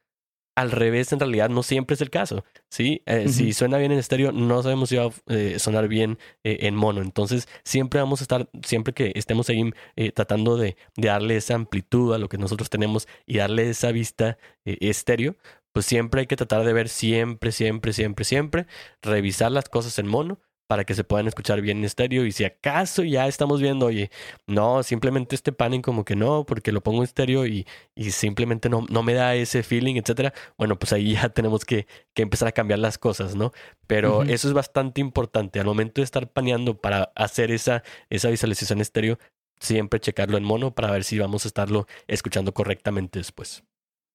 al 0.62 0.72
revés, 0.72 1.12
en 1.12 1.20
realidad 1.20 1.50
no 1.50 1.64
siempre 1.64 1.96
es 1.96 2.02
el 2.02 2.10
caso. 2.10 2.44
¿sí? 2.70 3.02
Eh, 3.06 3.28
si 3.30 3.54
suena 3.54 3.78
bien 3.78 3.92
en 3.92 4.00
estéreo, 4.00 4.32
no 4.32 4.64
sabemos 4.64 4.90
si 4.90 4.96
va 4.96 5.06
a 5.06 5.12
eh, 5.28 5.60
sonar 5.60 5.88
bien 5.88 6.18
eh, 6.44 6.60
en 6.62 6.76
mono. 6.76 7.02
Entonces, 7.02 7.48
siempre 7.64 8.00
vamos 8.00 8.22
a 8.22 8.24
estar, 8.24 8.50
siempre 8.64 8.94
que 8.94 9.12
estemos 9.16 9.50
ahí 9.50 9.72
tratando 10.14 10.58
de, 10.58 10.78
de, 10.96 11.08
darle 11.08 11.38
esa 11.38 11.56
amplitud 11.56 12.14
a 12.14 12.18
lo 12.18 12.30
que 12.30 12.38
nosotros 12.38 12.70
tenemos 12.70 13.08
y 13.26 13.38
darle 13.38 13.70
esa 13.70 13.92
vista 13.92 14.38
estéreo, 14.66 15.36
pues 15.74 15.86
siempre 15.86 16.22
hay 16.22 16.28
que 16.28 16.36
tratar 16.36 16.64
de 16.64 16.74
ver 16.74 16.90
siempre, 16.90 17.52
siempre, 17.52 17.94
siempre, 17.94 18.26
siempre, 18.26 18.68
revisar 19.02 19.52
las 19.52 19.70
cosas 19.70 19.98
en 20.00 20.08
mono 20.08 20.40
para 20.72 20.86
que 20.86 20.96
se 20.96 21.04
puedan 21.04 21.28
escuchar 21.28 21.60
bien 21.60 21.80
en 21.80 21.84
estéreo. 21.84 22.26
Y 22.26 22.32
si 22.32 22.46
acaso 22.46 23.04
ya 23.04 23.28
estamos 23.28 23.60
viendo, 23.60 23.88
oye, 23.88 24.10
no, 24.48 24.84
simplemente 24.84 25.36
este 25.36 25.52
panning 25.52 25.82
como 25.82 26.06
que 26.06 26.16
no, 26.16 26.46
porque 26.46 26.72
lo 26.72 26.80
pongo 26.80 27.00
en 27.00 27.04
estéreo 27.04 27.46
y, 27.46 27.68
y 27.94 28.12
simplemente 28.12 28.70
no, 28.70 28.86
no 28.90 29.04
me 29.04 29.14
da 29.14 29.36
ese 29.36 29.64
feeling, 29.64 29.98
etcétera. 29.98 30.34
Bueno, 30.58 30.80
pues 30.80 30.94
ahí 30.94 31.16
ya 31.16 31.28
tenemos 31.28 31.66
que, 31.66 31.88
que 32.14 32.22
empezar 32.22 32.48
a 32.48 32.54
cambiar 32.54 32.80
las 32.80 32.98
cosas, 32.98 33.36
¿no? 33.36 33.52
Pero 33.86 34.24
eso 34.24 34.48
es 34.48 34.54
bastante 34.54 35.02
importante. 35.02 35.60
Al 35.60 35.66
momento 35.66 36.00
de 36.00 36.06
estar 36.06 36.32
paneando 36.32 36.80
para 36.80 37.12
hacer 37.18 37.52
esa, 37.52 37.84
esa 38.10 38.30
visualización 38.30 38.80
estéreo, 38.80 39.20
siempre 39.60 40.00
checarlo 40.00 40.38
en 40.38 40.46
mono 40.46 40.74
para 40.74 40.90
ver 40.90 41.04
si 41.04 41.20
vamos 41.20 41.44
a 41.44 41.50
estarlo 41.50 41.86
escuchando 42.08 42.54
correctamente 42.54 43.20
después. 43.20 43.66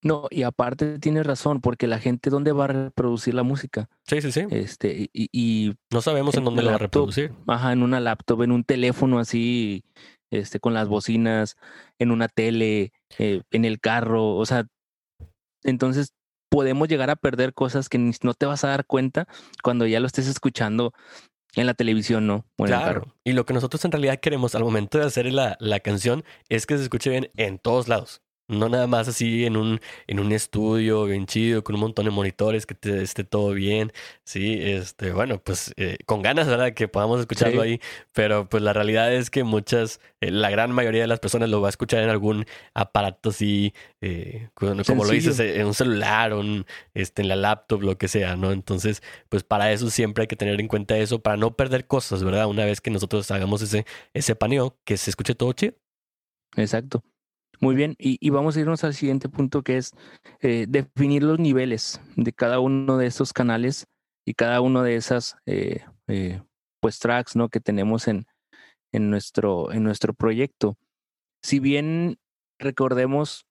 No, 0.03 0.27
y 0.31 0.43
aparte 0.43 0.99
tienes 0.99 1.27
razón, 1.27 1.61
porque 1.61 1.87
la 1.87 1.99
gente, 1.99 2.31
¿dónde 2.31 2.53
va 2.53 2.65
a 2.65 2.69
reproducir 2.69 3.35
la 3.35 3.43
música? 3.43 3.89
Sí, 4.07 4.21
sí, 4.21 4.31
sí. 4.31 4.47
Este, 4.51 5.11
y, 5.13 5.29
y 5.33 5.75
no 5.91 6.01
sabemos 6.01 6.35
en, 6.37 6.45
dónde 6.45 6.63
la 6.63 6.71
va 6.71 6.77
a 6.77 6.81
reproducir. 6.81 7.33
Ajá, 7.47 7.73
en 7.73 7.83
una 7.83 7.99
laptop, 7.99 8.43
en 8.43 8.53
un 8.53 8.63
teléfono 8.63 9.19
así, 9.19 9.85
este, 10.31 10.61
con 10.61 10.75
las 10.75 10.89
bocinas, 10.89 11.57
en 11.99 12.11
una 12.11 12.29
tele, 12.29 12.93
eh, 13.19 13.43
en 13.51 13.65
el 13.65 13.81
carro, 13.81 14.37
o 14.37 14.47
sea, 14.47 14.67
entonces 15.63 16.13
podemos 16.49 16.89
llegar 16.89 17.11
a 17.11 17.17
perder 17.17 17.55
cosas 17.55 17.89
que 17.89 17.99
no 17.99 18.35
te 18.35 18.47
vas 18.47 18.65
a 18.65 18.69
dar 18.69 18.87
cuenta 18.87 19.27
cuando 19.63 19.87
ya 19.87 20.01
lo 20.01 20.07
estés 20.07 20.29
escuchando 20.29 20.93
en 21.55 21.67
la 21.67 21.75
televisión, 21.75 22.27
¿no? 22.27 22.45
claro. 22.57 23.15
Y 23.25 23.33
lo 23.33 23.47
que 23.47 23.55
nosotros 23.55 23.85
en 23.85 23.93
realidad 23.93 24.21
queremos 24.21 24.55
al 24.55 24.63
momento 24.63 24.99
de 24.99 25.05
hacer 25.05 25.33
la, 25.33 25.57
la 25.59 25.81
canción 25.81 26.23
es 26.49 26.67
que 26.67 26.77
se 26.77 26.85
escuche 26.85 27.11
bien 27.11 27.31
en 27.37 27.59
todos 27.59 27.89
lados. 27.89 28.21
No 28.49 28.69
nada 28.69 28.87
más 28.87 29.09
así 29.09 29.45
en 29.45 29.57
un, 29.57 29.81
en 30.07 30.21
un 30.21 30.31
estudio 30.31 31.05
bien 31.05 31.27
chido, 31.27 31.65
con 31.65 31.75
un 31.75 31.81
montón 31.81 32.05
de 32.05 32.13
monitores, 32.13 32.65
que 32.65 32.75
te, 32.75 33.03
esté 33.03 33.25
todo 33.25 33.53
bien. 33.53 33.93
Sí, 34.25 34.57
este, 34.61 35.11
bueno, 35.13 35.39
pues 35.43 35.73
eh, 35.77 35.99
con 36.07 36.23
ganas, 36.23 36.47
¿verdad? 36.47 36.73
Que 36.73 36.87
podamos 36.87 37.21
escucharlo 37.21 37.63
ahí. 37.63 37.81
Pero 38.13 38.49
pues 38.49 38.63
la 38.63 38.73
realidad 38.73 39.13
es 39.13 39.31
que 39.31 39.43
muchas, 39.43 40.01
eh, 40.21 40.31
la 40.31 40.51
gran 40.51 40.71
mayoría 40.71 41.03
de 41.03 41.09
las 41.09 41.19
personas 41.19 41.49
lo 41.49 41.61
va 41.61 41.69
a 41.69 41.71
escuchar 41.71 42.03
en 42.03 42.11
algún 42.11 42.47
aparato 42.75 43.31
así, 43.31 43.75
eh, 44.01 44.49
como 44.55 45.05
lo 45.05 45.11
dices, 45.11 45.41
en 45.41 45.67
un 45.67 45.75
celular 45.75 46.33
o 46.33 46.41
en, 46.41 46.67
este, 46.95 47.23
en 47.23 47.29
la 47.29 47.37
laptop, 47.37 47.83
lo 47.83 47.99
que 47.99 48.09
sea, 48.09 48.37
¿no? 48.37 48.53
Entonces, 48.53 49.03
pues 49.29 49.43
para 49.43 49.73
eso 49.73 49.91
siempre 49.91 50.23
hay 50.23 50.29
que 50.29 50.37
tener 50.37 50.61
en 50.61 50.69
cuenta 50.69 50.97
eso, 50.99 51.21
para 51.21 51.37
no 51.37 51.57
perder 51.57 51.87
cosas, 51.87 52.23
¿verdad? 52.23 52.47
Una 52.47 52.65
vez 52.65 52.81
que 52.81 52.91
nosotros 52.91 53.31
hagamos 53.31 53.63
ese, 53.63 53.87
ese 54.15 54.37
paneo, 54.37 54.79
que 54.85 54.97
se 54.97 55.11
escuche 55.11 55.35
todo 55.35 55.53
chido. 55.53 55.75
Exacto. 56.57 57.03
Muy 57.61 57.75
bien, 57.75 57.97
y, 57.99 58.31
vamos 58.31 58.57
a 58.57 58.61
irnos 58.61 58.85
al 58.85 58.95
siguiente 58.95 59.29
punto 59.29 59.63
que 59.63 59.79
es 59.79 59.93
eh, 60.41 60.67
definir 60.69 61.23
los 61.23 61.39
niveles 61.39 62.01
de 62.17 62.33
cada 62.33 62.61
uno 62.61 62.99
de 62.99 63.07
estos 63.07 63.33
canales 63.33 63.87
y 64.27 64.35
cada 64.35 64.61
uno 64.61 64.83
de 64.83 64.97
esas 64.97 65.37
eh, 65.47 65.85
eh, 66.09 66.43
pues 66.81 66.99
tracks 66.99 67.35
¿no? 67.35 67.49
que 67.49 67.61
tenemos 67.61 68.09
en, 68.09 68.27
en, 68.93 69.11
nuestro, 69.11 69.73
en 69.73 69.85
nuestro 69.85 70.13
proyecto. 70.13 70.77
Si 71.43 71.59
bien 71.59 72.19
recordemos 72.59 73.47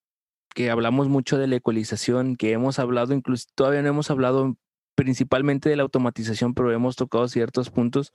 que 0.54 0.70
hablamos 0.70 1.10
mucho 1.10 1.38
de 1.38 1.48
la 1.48 1.56
ecualización, 1.56 2.36
que 2.36 2.52
hemos 2.52 2.80
hablado, 2.80 3.14
incluso 3.14 3.48
todavía 3.56 3.82
no 3.82 3.90
hemos 3.90 4.12
hablado 4.12 4.56
principalmente 4.96 5.70
de 5.70 5.76
la 5.76 5.84
automatización, 5.84 6.54
pero 6.54 6.72
hemos 6.72 6.96
tocado 6.96 7.28
ciertos 7.28 7.70
puntos 7.70 8.14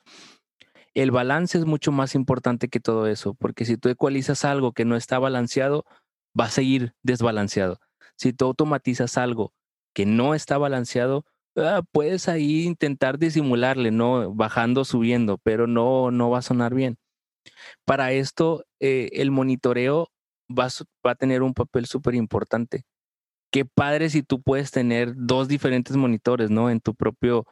el 0.94 1.11
balance 1.11 1.59
es 1.59 1.64
mucho 1.64 1.92
más 1.92 2.14
importante 2.14 2.68
que 2.68 2.81
todo 2.81 3.07
eso, 3.07 3.35
porque 3.35 3.64
si 3.64 3.76
tú 3.76 3.88
ecualizas 3.88 4.44
algo 4.44 4.72
que 4.72 4.85
no 4.85 4.96
está 4.96 5.18
balanceado, 5.18 5.85
va 6.38 6.46
a 6.46 6.50
seguir 6.50 6.94
desbalanceado. 7.03 7.79
Si 8.16 8.33
tú 8.33 8.46
automatizas 8.46 9.16
algo 9.16 9.53
que 9.94 10.07
no 10.07 10.35
está 10.35 10.59
balanceado, 10.59 11.24
ah, 11.57 11.83
puedes 11.92 12.29
ahí 12.29 12.64
intentar 12.64 13.18
disimularle, 13.18 13.90
¿no? 13.90 14.35
Bajando, 14.35 14.85
subiendo, 14.85 15.38
pero 15.38 15.66
no, 15.66 16.11
no 16.11 16.31
va 16.31 16.38
a 16.38 16.42
sonar 16.42 16.74
bien. 16.74 16.98
Para 17.85 18.12
esto, 18.12 18.64
eh, 18.81 19.11
el 19.12 19.31
monitoreo 19.31 20.09
va, 20.50 20.68
va 21.07 21.12
a 21.12 21.14
tener 21.16 21.42
un 21.42 21.55
papel 21.55 21.87
súper 21.87 22.14
importante. 22.14 22.85
Qué 23.53 23.64
padre 23.64 24.11
si 24.11 24.22
tú 24.22 24.42
puedes 24.42 24.70
tener 24.70 25.12
dos 25.16 25.48
diferentes 25.48 25.96
monitores, 25.96 26.50
¿no? 26.50 26.70
En 26.70 26.81
tu 26.81 26.94
propio 26.94 27.46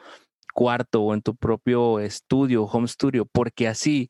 cuarto 0.58 1.02
o 1.02 1.14
en 1.14 1.22
tu 1.22 1.36
propio 1.36 2.00
estudio, 2.00 2.64
home 2.64 2.88
studio, 2.88 3.26
porque 3.26 3.68
así 3.68 4.08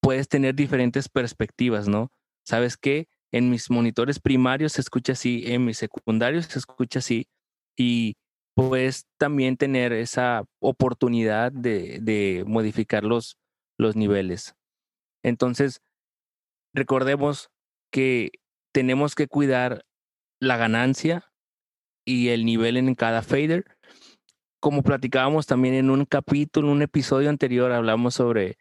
puedes 0.00 0.28
tener 0.28 0.54
diferentes 0.54 1.08
perspectivas, 1.08 1.88
¿no? 1.88 2.12
¿Sabes 2.46 2.76
qué? 2.76 3.08
En 3.32 3.50
mis 3.50 3.68
monitores 3.68 4.20
primarios 4.20 4.74
se 4.74 4.82
escucha 4.82 5.14
así, 5.14 5.42
en 5.46 5.64
mis 5.64 5.78
secundarios 5.78 6.46
se 6.46 6.60
escucha 6.60 7.00
así, 7.00 7.26
y 7.76 8.14
puedes 8.54 9.08
también 9.18 9.56
tener 9.56 9.92
esa 9.92 10.44
oportunidad 10.60 11.50
de, 11.50 11.98
de 12.02 12.44
modificar 12.46 13.02
los, 13.02 13.36
los 13.76 13.96
niveles. 13.96 14.54
Entonces, 15.24 15.80
recordemos 16.72 17.50
que 17.90 18.30
tenemos 18.72 19.16
que 19.16 19.26
cuidar 19.26 19.84
la 20.40 20.56
ganancia 20.56 21.32
y 22.06 22.28
el 22.28 22.44
nivel 22.44 22.76
en 22.76 22.94
cada 22.94 23.22
fader 23.22 23.76
como 24.60 24.82
platicábamos 24.82 25.46
también 25.46 25.74
en 25.74 25.90
un 25.90 26.04
capítulo, 26.04 26.70
un 26.70 26.82
episodio 26.82 27.30
anterior, 27.30 27.72
hablamos 27.72 28.14
sobre 28.14 28.58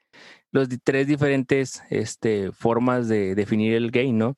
los 0.51 0.67
tres 0.83 1.07
diferentes 1.07 1.81
este, 1.89 2.51
formas 2.51 3.07
de 3.07 3.35
definir 3.35 3.73
el 3.73 3.91
gain, 3.91 4.17
¿no? 4.17 4.37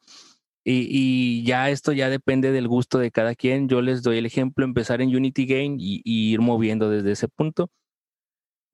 Y, 0.63 1.43
ya 1.45 1.69
esto 1.69 1.93
ya 1.93 2.09
depende 2.09 2.51
del 2.51 2.67
gusto 2.67 2.99
de 2.99 3.11
cada 3.11 3.33
quien. 3.35 3.67
Yo 3.69 3.81
les 3.81 4.03
doy 4.03 4.17
el 4.19 4.25
ejemplo, 4.25 4.65
empezar 4.65 5.01
en 5.01 5.15
Unity 5.15 5.45
Gain 5.45 5.77
y, 5.79 6.01
ir 6.05 6.41
moviendo 6.41 6.89
desde 6.89 7.11
ese 7.13 7.27
punto. 7.27 7.71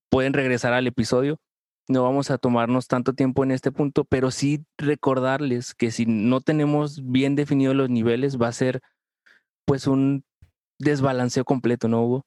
Pueden 0.09 0.33
regresar 0.33 0.73
al 0.73 0.87
episodio. 0.87 1.39
No 1.87 2.03
vamos 2.03 2.31
a 2.31 2.37
tomarnos 2.37 2.87
tanto 2.87 3.13
tiempo 3.13 3.43
en 3.43 3.51
este 3.51 3.71
punto, 3.71 4.05
pero 4.05 4.31
sí 4.31 4.65
recordarles 4.77 5.75
que 5.75 5.91
si 5.91 6.05
no 6.05 6.41
tenemos 6.41 7.01
bien 7.05 7.35
definidos 7.35 7.75
los 7.75 7.89
niveles, 7.89 8.41
va 8.41 8.47
a 8.47 8.53
ser 8.53 8.81
pues 9.65 9.87
un 9.87 10.25
desbalanceo 10.79 11.45
completo, 11.45 11.87
¿no, 11.87 12.03
Hugo? 12.03 12.25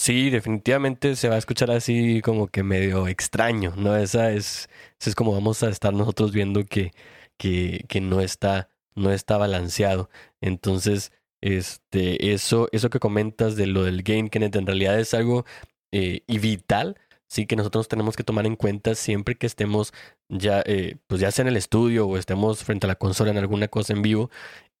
Sí, 0.00 0.30
definitivamente 0.30 1.16
se 1.16 1.28
va 1.28 1.34
a 1.34 1.38
escuchar 1.38 1.72
así 1.72 2.22
como 2.22 2.46
que 2.46 2.62
medio 2.62 3.08
extraño, 3.08 3.74
¿no? 3.76 3.96
Esa 3.96 4.30
es, 4.32 4.68
es 5.04 5.14
como 5.16 5.32
vamos 5.32 5.64
a 5.64 5.70
estar 5.70 5.92
nosotros 5.92 6.30
viendo 6.32 6.64
que, 6.64 6.92
que, 7.36 7.84
que 7.88 8.00
no 8.00 8.20
está, 8.20 8.70
no 8.94 9.10
está 9.10 9.36
balanceado. 9.38 10.08
Entonces, 10.40 11.10
este, 11.40 12.32
eso, 12.32 12.68
eso 12.70 12.90
que 12.90 13.00
comentas 13.00 13.56
de 13.56 13.66
lo 13.66 13.82
del 13.82 14.04
gain, 14.04 14.28
Kenneth, 14.28 14.54
en 14.54 14.66
realidad 14.66 15.00
es 15.00 15.14
algo 15.14 15.44
eh, 15.90 16.22
y 16.28 16.38
vital, 16.38 16.96
sí, 17.26 17.46
que 17.46 17.56
nosotros 17.56 17.88
tenemos 17.88 18.16
que 18.16 18.22
tomar 18.24 18.46
en 18.46 18.54
cuenta 18.54 18.94
siempre 18.94 19.36
que 19.36 19.46
estemos 19.48 19.92
ya, 20.28 20.62
eh, 20.64 20.98
pues 21.08 21.20
ya 21.20 21.32
sea 21.32 21.42
en 21.42 21.48
el 21.48 21.56
estudio 21.56 22.06
o 22.06 22.16
estemos 22.18 22.62
frente 22.62 22.86
a 22.86 22.88
la 22.88 22.94
consola 22.96 23.32
en 23.32 23.38
alguna 23.38 23.66
cosa 23.68 23.94
en 23.94 24.02
vivo. 24.02 24.30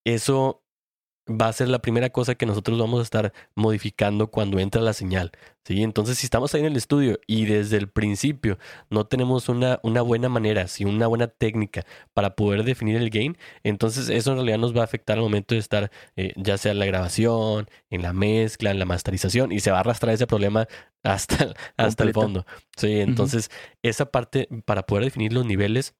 Eso 0.04 0.62
va 1.28 1.48
a 1.48 1.52
ser 1.52 1.68
la 1.68 1.80
primera 1.80 2.10
cosa 2.10 2.34
que 2.34 2.46
nosotros 2.46 2.78
vamos 2.78 3.00
a 3.00 3.02
estar 3.02 3.32
modificando 3.54 4.28
cuando 4.30 4.58
entra 4.58 4.80
la 4.80 4.92
señal. 4.92 5.32
¿sí? 5.64 5.82
Entonces, 5.82 6.18
si 6.18 6.26
estamos 6.26 6.54
ahí 6.54 6.60
en 6.60 6.68
el 6.68 6.76
estudio 6.76 7.20
y 7.26 7.44
desde 7.44 7.76
el 7.76 7.88
principio 7.88 8.58
no 8.90 9.06
tenemos 9.06 9.48
una, 9.48 9.80
una 9.82 10.02
buena 10.02 10.28
manera, 10.28 10.66
¿sí? 10.68 10.84
una 10.84 11.06
buena 11.06 11.28
técnica 11.28 11.84
para 12.14 12.34
poder 12.34 12.64
definir 12.64 12.96
el 12.96 13.10
gain, 13.10 13.36
entonces 13.62 14.08
eso 14.08 14.30
en 14.30 14.36
realidad 14.38 14.58
nos 14.58 14.76
va 14.76 14.80
a 14.80 14.84
afectar 14.84 15.18
al 15.18 15.22
momento 15.22 15.54
de 15.54 15.60
estar 15.60 15.90
eh, 16.16 16.32
ya 16.36 16.56
sea 16.58 16.72
en 16.72 16.78
la 16.78 16.86
grabación, 16.86 17.68
en 17.90 18.02
la 18.02 18.12
mezcla, 18.12 18.70
en 18.70 18.78
la 18.78 18.86
masterización 18.86 19.52
y 19.52 19.60
se 19.60 19.70
va 19.70 19.78
a 19.78 19.80
arrastrar 19.80 20.14
ese 20.14 20.26
problema 20.26 20.66
hasta, 21.02 21.54
hasta 21.76 22.04
el 22.04 22.12
fondo. 22.12 22.46
Sí, 22.76 23.00
entonces, 23.00 23.50
esa 23.82 24.06
parte 24.10 24.48
para 24.64 24.84
poder 24.84 25.04
definir 25.04 25.32
los 25.32 25.44
niveles 25.44 25.94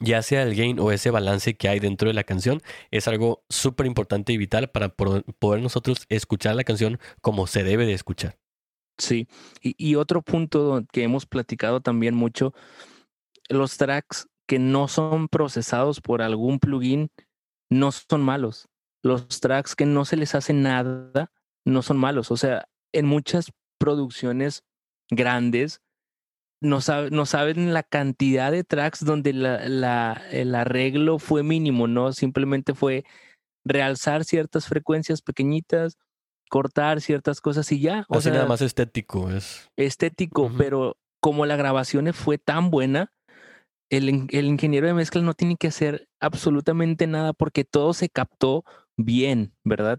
ya 0.00 0.22
sea 0.22 0.42
el 0.42 0.54
gain 0.54 0.78
o 0.78 0.90
ese 0.90 1.10
balance 1.10 1.54
que 1.54 1.68
hay 1.68 1.80
dentro 1.80 2.08
de 2.08 2.14
la 2.14 2.24
canción, 2.24 2.62
es 2.90 3.08
algo 3.08 3.44
súper 3.48 3.86
importante 3.86 4.32
y 4.32 4.36
vital 4.36 4.70
para 4.70 4.88
poder 4.88 5.62
nosotros 5.62 6.06
escuchar 6.08 6.56
la 6.56 6.64
canción 6.64 6.98
como 7.20 7.46
se 7.46 7.62
debe 7.62 7.86
de 7.86 7.92
escuchar. 7.92 8.38
Sí, 8.98 9.26
y, 9.60 9.94
otro 9.96 10.22
punto 10.22 10.84
que 10.92 11.02
hemos 11.02 11.26
platicado 11.26 11.80
también 11.80 12.14
mucho, 12.14 12.54
los 13.48 13.76
tracks 13.76 14.28
que 14.46 14.58
no 14.58 14.86
son 14.86 15.28
procesados 15.28 16.00
por 16.00 16.22
algún 16.22 16.58
plugin 16.58 17.10
no 17.70 17.90
son 17.90 18.22
malos. 18.22 18.68
Los 19.02 19.40
tracks 19.40 19.74
que 19.74 19.86
no 19.86 20.04
se 20.04 20.16
les 20.16 20.34
hace 20.34 20.52
nada 20.52 21.32
no 21.64 21.82
son 21.82 21.96
malos. 21.96 22.30
O 22.30 22.36
sea, 22.36 22.68
en 22.92 23.06
muchas 23.06 23.50
producciones 23.78 24.62
grandes 25.10 25.80
no, 26.62 26.78
no 27.10 27.26
saben 27.26 27.74
la 27.74 27.82
cantidad 27.82 28.52
de 28.52 28.64
tracks 28.64 29.04
donde 29.04 29.32
la, 29.32 29.68
la, 29.68 30.22
el 30.30 30.54
arreglo 30.54 31.18
fue 31.18 31.42
mínimo, 31.42 31.88
¿no? 31.88 32.12
Simplemente 32.12 32.74
fue 32.74 33.04
realzar 33.64 34.24
ciertas 34.24 34.66
frecuencias 34.66 35.22
pequeñitas, 35.22 35.98
cortar 36.48 37.00
ciertas 37.00 37.40
cosas 37.40 37.70
y 37.72 37.80
ya. 37.80 38.06
O 38.08 38.20
sea, 38.20 38.32
nada 38.32 38.46
más 38.46 38.62
estético 38.62 39.30
es. 39.30 39.70
Estético, 39.76 40.50
pero 40.56 40.96
como 41.20 41.46
la 41.46 41.56
grabación 41.56 42.12
fue 42.14 42.38
tan 42.38 42.70
buena, 42.70 43.12
el, 43.90 44.28
el, 44.30 44.46
ingeniero 44.46 44.86
de 44.86 44.94
mezcla 44.94 45.20
no 45.20 45.34
tiene 45.34 45.56
que 45.56 45.68
hacer 45.68 46.08
absolutamente 46.20 47.06
nada 47.06 47.32
porque 47.32 47.64
todo 47.64 47.92
se 47.92 48.08
captó 48.08 48.64
bien, 48.96 49.54
¿verdad? 49.64 49.98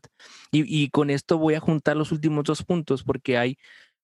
Y, 0.52 0.64
y 0.68 0.90
con 0.90 1.10
esto 1.10 1.38
voy 1.38 1.56
a 1.56 1.60
juntar 1.60 1.98
los 1.98 2.12
últimos 2.12 2.46
dos 2.46 2.64
puntos 2.64 3.04
porque 3.04 3.38
hay 3.38 3.58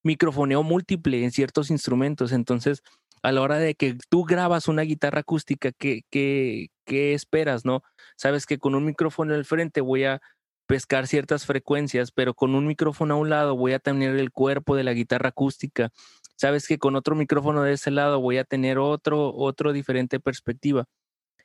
microfoneo 0.03 0.63
múltiple 0.63 1.23
en 1.23 1.31
ciertos 1.31 1.69
instrumentos. 1.71 2.31
Entonces, 2.31 2.81
a 3.21 3.31
la 3.31 3.41
hora 3.41 3.57
de 3.57 3.75
que 3.75 3.97
tú 4.09 4.23
grabas 4.23 4.67
una 4.67 4.83
guitarra 4.83 5.21
acústica, 5.21 5.71
¿qué, 5.71 6.03
qué, 6.09 6.67
qué 6.85 7.13
esperas, 7.13 7.65
no? 7.65 7.83
Sabes 8.15 8.45
que 8.45 8.59
con 8.59 8.75
un 8.75 8.85
micrófono 8.85 9.33
al 9.33 9.45
frente 9.45 9.81
voy 9.81 10.05
a 10.05 10.21
pescar 10.67 11.07
ciertas 11.07 11.45
frecuencias, 11.45 12.11
pero 12.11 12.33
con 12.33 12.53
un 12.55 12.67
micrófono 12.67 13.15
a 13.15 13.17
un 13.17 13.29
lado 13.29 13.57
voy 13.57 13.73
a 13.73 13.79
tener 13.79 14.15
el 14.15 14.31
cuerpo 14.31 14.75
de 14.75 14.83
la 14.83 14.93
guitarra 14.93 15.29
acústica. 15.29 15.89
Sabes 16.35 16.67
que 16.67 16.77
con 16.77 16.95
otro 16.95 17.15
micrófono 17.15 17.63
de 17.63 17.73
ese 17.73 17.91
lado 17.91 18.21
voy 18.21 18.37
a 18.37 18.43
tener 18.43 18.77
otro, 18.77 19.33
otro 19.35 19.73
diferente 19.73 20.19
perspectiva. 20.19 20.85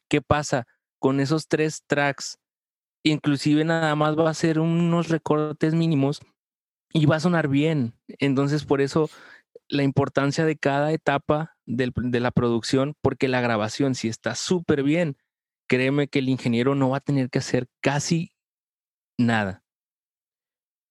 ¿Qué 0.09 0.21
pasa? 0.21 0.67
Con 0.99 1.21
esos 1.21 1.49
tres 1.49 1.83
tracks, 1.87 2.39
inclusive 3.03 3.65
nada 3.65 3.95
más 3.97 4.17
va 4.17 4.31
a 4.31 4.35
ser 4.35 4.61
unos 4.61 5.09
recortes 5.09 5.75
mínimos 5.75 6.21
y 6.95 7.07
va 7.07 7.17
a 7.17 7.21
sonar 7.21 7.49
bien. 7.49 7.93
Entonces, 8.21 8.65
por 8.65 8.81
eso 8.81 9.11
la 9.69 9.83
importancia 9.83 10.45
de 10.45 10.57
cada 10.57 10.93
etapa 10.93 11.57
de 11.67 12.21
la 12.21 12.31
producción, 12.31 12.95
porque 13.03 13.29
la 13.29 13.41
grabación, 13.41 13.95
si 13.95 14.09
está 14.09 14.35
súper 14.35 14.83
bien, 14.83 15.17
créeme 15.69 16.09
que 16.09 16.21
el 16.21 16.29
ingeniero 16.29 16.75
no 16.75 16.91
va 16.91 16.99
a 16.99 17.01
tener 17.01 17.31
que 17.31 17.41
hacer 17.41 17.67
casi 17.83 18.33
nada. 19.19 19.64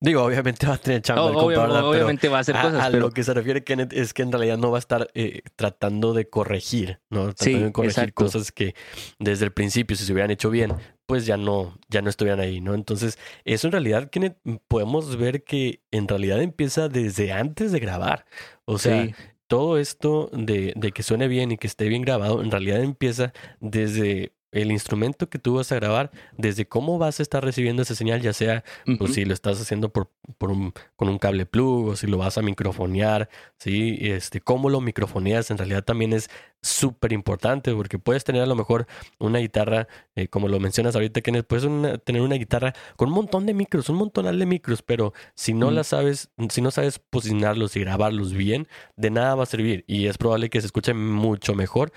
Digo, 0.03 0.21
obviamente 0.21 0.67
va 0.67 0.73
a 0.73 0.77
tener 0.77 1.01
chamba 1.01 1.29
el 1.29 1.37
Obviamente 1.37 2.27
va 2.27 2.39
a 2.39 2.41
hacer 2.41 2.55
cosas. 2.55 2.83
A, 2.83 2.89
lo 2.89 3.11
que 3.11 3.23
se 3.23 3.33
refiere 3.33 3.63
Kenneth 3.63 3.93
es 3.93 4.13
que 4.13 4.21
en 4.21 4.33
realidad 4.33 4.57
no 4.57 4.69
va 4.69 4.77
a 4.77 4.79
estar 4.79 5.07
eh, 5.13 5.43
tratando 5.55 6.11
de 6.11 6.29
corregir, 6.29 6.99
¿no? 7.09 7.33
Tratando 7.33 7.67
de 7.67 7.71
corregir 7.71 8.13
cosas 8.13 8.51
que 8.51 8.75
desde 9.17 9.45
el 9.45 9.53
principio, 9.53 9.95
si 9.95 10.03
se 10.03 10.11
hubieran 10.11 10.29
hecho 10.29 10.49
bien, 10.49 10.73
pues 11.05 11.25
ya 11.25 11.37
no, 11.37 11.79
ya 11.87 12.01
no 12.01 12.09
estuvieran 12.09 12.41
ahí, 12.41 12.59
¿no? 12.59 12.73
Entonces, 12.73 13.17
eso 13.45 13.67
en 13.67 13.71
realidad, 13.71 14.09
Kenneth, 14.09 14.35
podemos 14.67 15.15
ver 15.15 15.45
que 15.45 15.79
en 15.91 16.09
realidad 16.09 16.41
empieza 16.41 16.89
desde 16.89 17.31
antes 17.31 17.71
de 17.71 17.79
grabar. 17.79 18.25
O 18.65 18.79
sea, 18.79 19.07
todo 19.47 19.77
esto 19.77 20.29
de, 20.33 20.73
de 20.75 20.91
que 20.91 21.01
suene 21.01 21.29
bien 21.29 21.53
y 21.53 21.57
que 21.57 21.67
esté 21.67 21.87
bien 21.87 22.01
grabado, 22.01 22.41
en 22.41 22.51
realidad 22.51 22.83
empieza 22.83 23.31
desde 23.61 24.33
el 24.53 24.71
instrumento 24.71 25.29
que 25.29 25.39
tú 25.39 25.55
vas 25.55 25.71
a 25.71 25.75
grabar, 25.75 26.11
desde 26.37 26.65
cómo 26.65 26.97
vas 26.97 27.19
a 27.19 27.23
estar 27.23 27.43
recibiendo 27.43 27.81
esa 27.81 27.95
señal, 27.95 28.21
ya 28.21 28.33
sea 28.33 28.63
pues, 28.97 29.13
si 29.13 29.25
lo 29.25 29.33
estás 29.33 29.59
haciendo 29.59 29.89
por, 29.89 30.09
por 30.37 30.51
un, 30.51 30.73
con 30.95 31.09
un 31.09 31.17
cable 31.17 31.45
plug 31.45 31.89
o 31.89 31.95
si 31.95 32.07
lo 32.07 32.17
vas 32.17 32.37
a 32.37 32.41
microfonear, 32.41 33.29
¿sí? 33.57 33.97
este, 34.01 34.41
cómo 34.41 34.69
lo 34.69 34.79
microfoneas 34.79 35.51
en 35.51 35.57
realidad 35.57 35.83
también 35.83 36.13
es 36.13 36.29
súper 36.61 37.11
importante 37.11 37.73
porque 37.73 37.99
puedes 37.99 38.23
tener 38.23 38.41
a 38.41 38.45
lo 38.45 38.55
mejor 38.55 38.87
una 39.19 39.39
guitarra, 39.39 39.87
eh, 40.15 40.27
como 40.29 40.47
lo 40.47 40.59
mencionas 40.59 40.95
ahorita, 40.95 41.21
que 41.21 41.43
puedes 41.43 41.67
tener 42.03 42.21
una 42.21 42.35
guitarra 42.35 42.73
con 42.95 43.09
un 43.09 43.15
montón 43.15 43.45
de 43.45 43.53
micros, 43.53 43.89
un 43.89 43.97
montón 43.97 44.37
de 44.39 44.45
micros, 44.45 44.81
pero 44.81 45.13
si 45.35 45.53
no 45.53 45.71
la 45.71 45.83
sabes, 45.83 46.29
si 46.49 46.61
no 46.61 46.71
sabes 46.71 46.99
posicionarlos 46.99 47.75
y 47.75 47.81
grabarlos 47.81 48.33
bien, 48.33 48.67
de 48.95 49.11
nada 49.11 49.35
va 49.35 49.43
a 49.43 49.47
servir 49.47 49.83
y 49.87 50.07
es 50.07 50.17
probable 50.17 50.49
que 50.49 50.61
se 50.61 50.67
escuche 50.67 50.93
mucho 50.93 51.53
mejor 51.53 51.91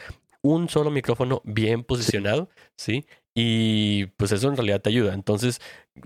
un 0.47 0.69
solo 0.69 0.91
micrófono 0.91 1.43
bien 1.45 1.85
posicionado, 1.85 2.49
¿sí? 2.77 3.07
Y 3.35 4.07
pues 4.17 4.33
eso 4.33 4.49
en 4.49 4.57
realidad 4.57 4.81
te 4.81 4.89
ayuda. 4.91 5.13
Entonces, 5.13 5.61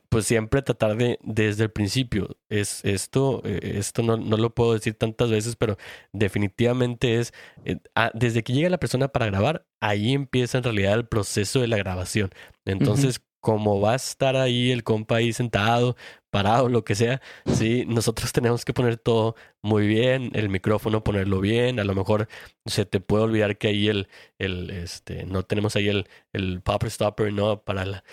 pues 0.08 0.26
siempre 0.26 0.62
tratar 0.62 0.96
de, 0.96 1.18
desde 1.22 1.64
el 1.64 1.70
principio, 1.70 2.36
es 2.48 2.84
esto, 2.84 3.42
eh, 3.44 3.74
esto 3.76 4.02
no, 4.02 4.16
no 4.16 4.36
lo 4.36 4.54
puedo 4.54 4.74
decir 4.74 4.94
tantas 4.94 5.30
veces, 5.30 5.56
pero 5.56 5.76
definitivamente 6.12 7.18
es, 7.20 7.32
eh, 7.64 7.78
ah, 7.94 8.10
desde 8.14 8.42
que 8.42 8.52
llega 8.52 8.68
la 8.70 8.78
persona 8.78 9.08
para 9.08 9.26
grabar, 9.26 9.66
ahí 9.80 10.12
empieza 10.12 10.58
en 10.58 10.64
realidad 10.64 10.94
el 10.94 11.06
proceso 11.06 11.60
de 11.60 11.68
la 11.68 11.76
grabación. 11.76 12.30
Entonces, 12.64 13.20
como 13.40 13.80
va 13.80 13.92
a 13.92 13.96
estar 13.96 14.36
ahí 14.36 14.70
el 14.70 14.84
compa 14.84 15.16
ahí 15.16 15.32
sentado, 15.32 15.96
parado, 16.30 16.68
lo 16.68 16.84
que 16.84 16.94
sea, 16.94 17.20
sí, 17.46 17.84
nosotros 17.86 18.32
tenemos 18.32 18.64
que 18.64 18.72
poner 18.72 18.96
todo 18.96 19.34
muy 19.62 19.86
bien, 19.86 20.30
el 20.34 20.48
micrófono 20.48 21.02
ponerlo 21.04 21.40
bien, 21.40 21.80
a 21.80 21.84
lo 21.84 21.94
mejor 21.94 22.28
se 22.66 22.86
te 22.86 23.00
puede 23.00 23.24
olvidar 23.24 23.58
que 23.58 23.68
ahí 23.68 23.88
el, 23.88 24.08
el 24.38 24.70
este, 24.70 25.24
no 25.24 25.42
tenemos 25.44 25.76
ahí 25.76 25.88
el, 25.88 26.08
el 26.32 26.60
popper 26.62 26.90
stopper, 26.90 27.32
¿no? 27.32 27.62
Para 27.62 27.84
la, 27.84 28.04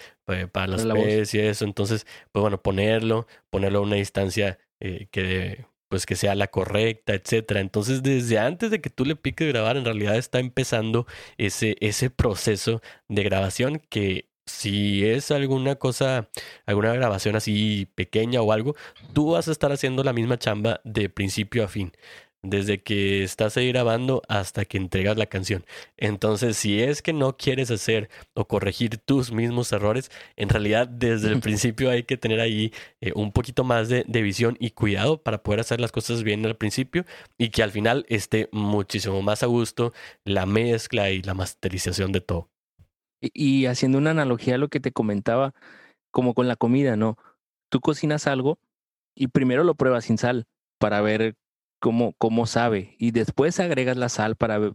para, 0.52 0.68
las 0.68 1.34
y 1.34 1.40
eso, 1.40 1.66
entonces, 1.66 2.06
pues 2.32 2.42
bueno, 2.42 2.62
ponerlo, 2.62 3.28
ponerlo 3.50 3.80
a 3.80 3.82
una 3.84 3.96
distancia 3.96 4.60
eh, 4.80 5.08
que 5.12 5.66
pues 5.90 6.06
que 6.06 6.16
sea 6.16 6.36
la 6.36 6.48
correcta, 6.48 7.13
etcétera. 7.13 7.62
Entonces, 7.62 8.04
desde 8.04 8.40
antes 8.40 8.72
de 8.72 8.82
que 8.82 8.90
tú 8.90 9.06
le 9.06 9.16
piques 9.16 9.48
grabar, 9.48 9.78
en 9.78 9.86
realidad 9.86 10.18
está 10.18 10.40
empezando 10.40 11.08
ese, 11.38 11.78
ese 11.80 12.10
proceso 12.10 12.82
de 13.08 13.24
grabación 13.24 13.82
que 13.90 14.30
si 14.48 15.06
es 15.06 15.32
alguna 15.32 15.76
cosa, 15.76 16.30
alguna 16.66 16.94
grabación 16.94 17.36
así 17.36 17.88
pequeña 17.96 18.42
o 18.42 18.52
algo, 18.52 18.76
tú 19.14 19.32
vas 19.32 19.48
a 19.48 19.52
estar 19.52 19.72
haciendo 19.72 20.04
la 20.04 20.14
misma 20.14 20.38
chamba 20.38 20.82
de 20.84 21.10
principio 21.10 21.64
a 21.64 21.68
fin. 21.68 21.92
Desde 22.44 22.82
que 22.82 23.24
estás 23.24 23.58
ahí 23.58 23.68
grabando 23.70 24.22
hasta 24.30 24.64
que 24.64 24.78
entregas 24.78 25.18
la 25.18 25.26
canción. 25.26 25.66
Entonces, 25.98 26.56
si 26.56 26.82
es 26.82 27.02
que 27.02 27.12
no 27.12 27.36
quieres 27.36 27.72
hacer 27.72 28.10
o 28.36 28.48
corregir 28.48 29.00
tus 29.00 29.32
mismos 29.32 29.72
errores, 29.74 30.12
en 30.38 30.50
realidad 30.50 30.88
desde 30.88 31.30
el 31.30 31.40
principio 31.42 31.90
hay 31.90 32.04
que 32.04 32.16
tener 32.16 32.40
ahí 32.40 32.72
eh, 33.02 33.12
un 33.16 33.32
poquito 33.32 33.64
más 33.64 33.90
de, 33.90 34.06
de 34.08 34.22
visión 34.22 34.56
y 34.60 34.70
cuidado 34.72 35.22
para 35.24 35.44
poder 35.44 35.60
hacer 35.60 35.82
las 35.82 35.92
cosas 35.92 36.24
bien 36.24 36.46
al 36.46 36.56
principio 36.58 37.06
y 37.38 37.50
que 37.50 37.64
al 37.64 37.72
final 37.72 38.06
esté 38.08 38.50
muchísimo 38.52 39.22
más 39.22 39.44
a 39.44 39.48
gusto 39.48 39.92
la 40.24 40.46
mezcla 40.46 41.10
y 41.10 41.24
la 41.24 41.34
masterización 41.34 42.12
de 42.12 42.22
todo. 42.22 42.50
Y, 43.19 43.65
haciendo 43.65 43.97
una 43.97 44.12
analogía 44.12 44.56
a 44.56 44.58
lo 44.60 44.69
que 44.69 44.80
te 44.80 44.91
comentaba, 44.91 45.53
como 46.12 46.34
con 46.34 46.47
la 46.47 46.56
comida, 46.56 46.95
¿no? 46.95 47.17
Tú 47.69 47.80
cocinas 47.82 48.27
algo 48.27 48.60
y 49.15 49.27
primero 49.27 49.63
lo 49.63 49.75
pruebas 49.75 50.06
sin 50.06 50.17
sal 50.17 50.47
para 50.77 51.01
ver 51.01 51.36
cómo, 51.80 52.13
cómo 52.17 52.45
sabe 52.45 52.95
y 52.99 53.12
después 53.12 53.60
agregas 53.60 53.97
la 53.97 54.10
sal 54.10 54.36
para 54.36 54.73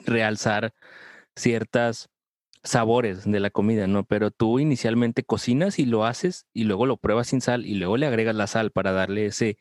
realzar 0.00 0.74
ciertos 1.36 2.10
sabores 2.62 3.24
de 3.24 3.40
la 3.40 3.50
comida, 3.50 3.86
¿no? 3.86 4.04
Pero 4.04 4.30
tú 4.30 4.58
inicialmente 4.58 5.24
cocinas 5.24 5.78
y 5.78 5.86
lo 5.86 6.04
haces 6.04 6.46
y 6.52 6.64
luego 6.64 6.86
lo 6.86 6.96
pruebas 6.96 7.28
sin 7.28 7.40
sal 7.40 7.66
y 7.66 7.74
luego 7.74 7.96
le 7.96 8.06
agregas 8.06 8.36
la 8.36 8.46
sal 8.46 8.70
para 8.70 8.92
darle 8.92 9.26
ese, 9.26 9.58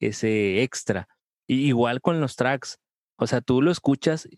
ese 0.00 0.62
extra. 0.62 1.08
Y 1.46 1.66
igual 1.66 2.00
con 2.00 2.20
los 2.20 2.36
tracks, 2.36 2.78
o 3.16 3.26
sea, 3.26 3.40
tú 3.40 3.62
lo 3.62 3.70
escuchas 3.70 4.28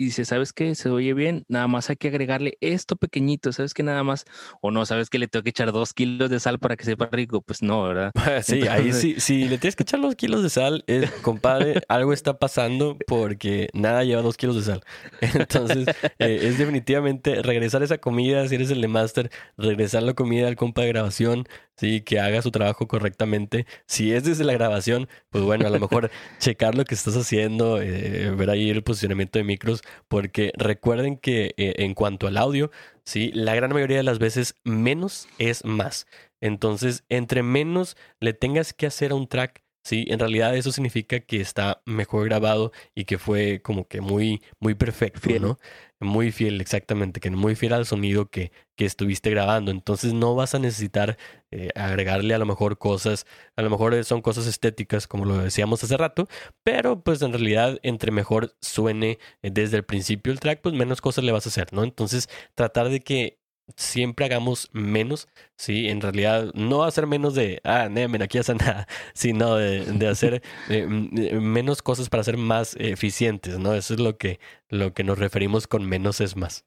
y 0.00 0.04
dice, 0.04 0.24
¿sabes 0.24 0.54
qué? 0.54 0.74
Se 0.74 0.88
oye 0.88 1.12
bien, 1.12 1.44
nada 1.48 1.68
más 1.68 1.90
hay 1.90 1.96
que 1.96 2.08
agregarle 2.08 2.56
esto 2.62 2.96
pequeñito, 2.96 3.52
¿sabes 3.52 3.74
qué? 3.74 3.82
Nada 3.82 4.02
más, 4.02 4.24
o 4.62 4.70
no, 4.70 4.86
¿sabes 4.86 5.10
que 5.10 5.18
le 5.18 5.28
tengo 5.28 5.42
que 5.42 5.50
echar 5.50 5.72
dos 5.72 5.92
kilos 5.92 6.30
de 6.30 6.40
sal 6.40 6.58
para 6.58 6.74
que 6.76 6.86
sepa 6.86 7.10
rico? 7.12 7.42
Pues 7.42 7.60
no, 7.60 7.82
¿verdad? 7.82 8.10
sí, 8.42 8.66
ahí 8.66 8.94
sí, 8.94 9.16
si 9.18 9.46
le 9.46 9.58
tienes 9.58 9.76
que 9.76 9.82
echar 9.82 10.00
dos 10.00 10.14
kilos 10.14 10.42
de 10.42 10.48
sal, 10.48 10.86
compadre, 11.20 11.82
algo 11.88 12.14
está 12.14 12.38
pasando 12.38 12.96
porque 13.06 13.68
nada 13.74 14.02
lleva 14.02 14.22
dos 14.22 14.38
kilos 14.38 14.56
de 14.56 14.62
sal. 14.62 14.80
Entonces, 15.20 15.86
eh, 16.18 16.38
es 16.44 16.56
definitivamente 16.56 17.42
regresar 17.42 17.82
esa 17.82 17.98
comida, 17.98 18.48
si 18.48 18.54
eres 18.54 18.70
el 18.70 18.80
de 18.80 18.88
máster, 18.88 19.30
regresar 19.58 20.02
la 20.02 20.14
comida 20.14 20.48
al 20.48 20.56
compa 20.56 20.80
de 20.80 20.88
grabación, 20.88 21.46
sí, 21.80 22.02
que 22.02 22.20
haga 22.20 22.42
su 22.42 22.50
trabajo 22.50 22.86
correctamente. 22.86 23.66
Si 23.86 24.12
es 24.12 24.24
desde 24.24 24.44
la 24.44 24.52
grabación, 24.52 25.08
pues 25.30 25.42
bueno, 25.44 25.66
a 25.66 25.70
lo 25.70 25.80
mejor 25.80 26.10
checar 26.38 26.74
lo 26.74 26.84
que 26.84 26.94
estás 26.94 27.16
haciendo, 27.16 27.80
eh, 27.80 28.30
ver 28.36 28.50
ahí 28.50 28.68
el 28.68 28.82
posicionamiento 28.82 29.38
de 29.38 29.44
micros, 29.44 29.82
porque 30.06 30.52
recuerden 30.56 31.16
que 31.16 31.54
eh, 31.56 31.74
en 31.78 31.94
cuanto 31.94 32.26
al 32.26 32.36
audio, 32.36 32.70
sí, 33.04 33.30
la 33.32 33.54
gran 33.54 33.72
mayoría 33.72 33.96
de 33.96 34.02
las 34.02 34.18
veces 34.18 34.56
menos 34.62 35.26
es 35.38 35.64
más. 35.64 36.06
Entonces, 36.42 37.04
entre 37.08 37.42
menos 37.42 37.96
le 38.20 38.34
tengas 38.34 38.74
que 38.74 38.86
hacer 38.86 39.12
a 39.12 39.14
un 39.14 39.26
track, 39.26 39.62
Sí, 39.82 40.04
en 40.08 40.18
realidad 40.18 40.54
eso 40.56 40.72
significa 40.72 41.20
que 41.20 41.40
está 41.40 41.82
mejor 41.86 42.26
grabado 42.26 42.70
y 42.94 43.04
que 43.06 43.18
fue 43.18 43.62
como 43.62 43.88
que 43.88 44.00
muy, 44.02 44.42
muy 44.60 44.74
perfecto, 44.74 45.30
¿no? 45.40 45.58
Muy 46.00 46.32
fiel, 46.32 46.60
exactamente, 46.60 47.18
que 47.20 47.30
muy 47.30 47.54
fiel 47.56 47.72
al 47.72 47.86
sonido 47.86 48.28
que, 48.30 48.52
que 48.76 48.84
estuviste 48.84 49.30
grabando. 49.30 49.70
Entonces 49.70 50.12
no 50.12 50.34
vas 50.34 50.54
a 50.54 50.58
necesitar 50.58 51.16
eh, 51.50 51.70
agregarle 51.74 52.34
a 52.34 52.38
lo 52.38 52.46
mejor 52.46 52.78
cosas, 52.78 53.26
a 53.56 53.62
lo 53.62 53.70
mejor 53.70 54.04
son 54.04 54.20
cosas 54.22 54.46
estéticas, 54.46 55.06
como 55.06 55.24
lo 55.24 55.38
decíamos 55.38 55.82
hace 55.82 55.96
rato, 55.96 56.28
pero 56.62 57.02
pues 57.02 57.22
en 57.22 57.32
realidad 57.32 57.78
entre 57.82 58.12
mejor 58.12 58.54
suene 58.60 59.18
eh, 59.42 59.50
desde 59.50 59.78
el 59.78 59.84
principio 59.84 60.32
el 60.32 60.40
track, 60.40 60.60
pues 60.62 60.74
menos 60.74 61.00
cosas 61.00 61.24
le 61.24 61.32
vas 61.32 61.46
a 61.46 61.48
hacer, 61.48 61.72
¿no? 61.72 61.84
Entonces 61.84 62.28
tratar 62.54 62.90
de 62.90 63.00
que 63.00 63.39
siempre 63.76 64.26
hagamos 64.26 64.68
menos, 64.72 65.28
¿sí? 65.56 65.88
En 65.88 66.00
realidad 66.00 66.52
no 66.54 66.90
ser 66.90 67.06
menos 67.06 67.34
de, 67.34 67.60
ah, 67.64 67.88
no, 67.90 68.24
aquí 68.24 68.38
hace 68.38 68.54
nada, 68.56 68.86
sino 69.14 69.56
de, 69.56 69.84
de 69.84 70.08
hacer 70.08 70.42
eh, 70.68 70.86
menos 70.86 71.82
cosas 71.82 72.08
para 72.08 72.24
ser 72.24 72.36
más 72.36 72.76
eficientes, 72.78 73.58
¿no? 73.58 73.74
Eso 73.74 73.94
es 73.94 74.00
lo 74.00 74.16
que, 74.16 74.40
lo 74.68 74.92
que 74.92 75.04
nos 75.04 75.18
referimos 75.18 75.66
con 75.66 75.84
menos 75.86 76.20
es 76.20 76.36
más. 76.36 76.64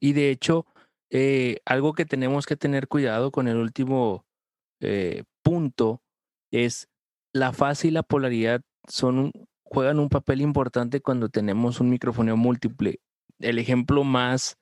Y 0.00 0.12
de 0.12 0.30
hecho, 0.30 0.66
eh, 1.10 1.58
algo 1.64 1.94
que 1.94 2.04
tenemos 2.04 2.46
que 2.46 2.56
tener 2.56 2.88
cuidado 2.88 3.30
con 3.30 3.48
el 3.48 3.56
último 3.56 4.24
eh, 4.80 5.24
punto 5.42 6.02
es 6.50 6.88
la 7.32 7.52
fase 7.52 7.88
y 7.88 7.90
la 7.90 8.02
polaridad 8.02 8.62
son 8.88 9.32
juegan 9.62 9.98
un 9.98 10.08
papel 10.08 10.40
importante 10.40 11.00
cuando 11.00 11.28
tenemos 11.28 11.80
un 11.80 11.90
micrófono 11.90 12.36
múltiple. 12.36 13.00
El 13.40 13.58
ejemplo 13.58 14.04
más 14.04 14.56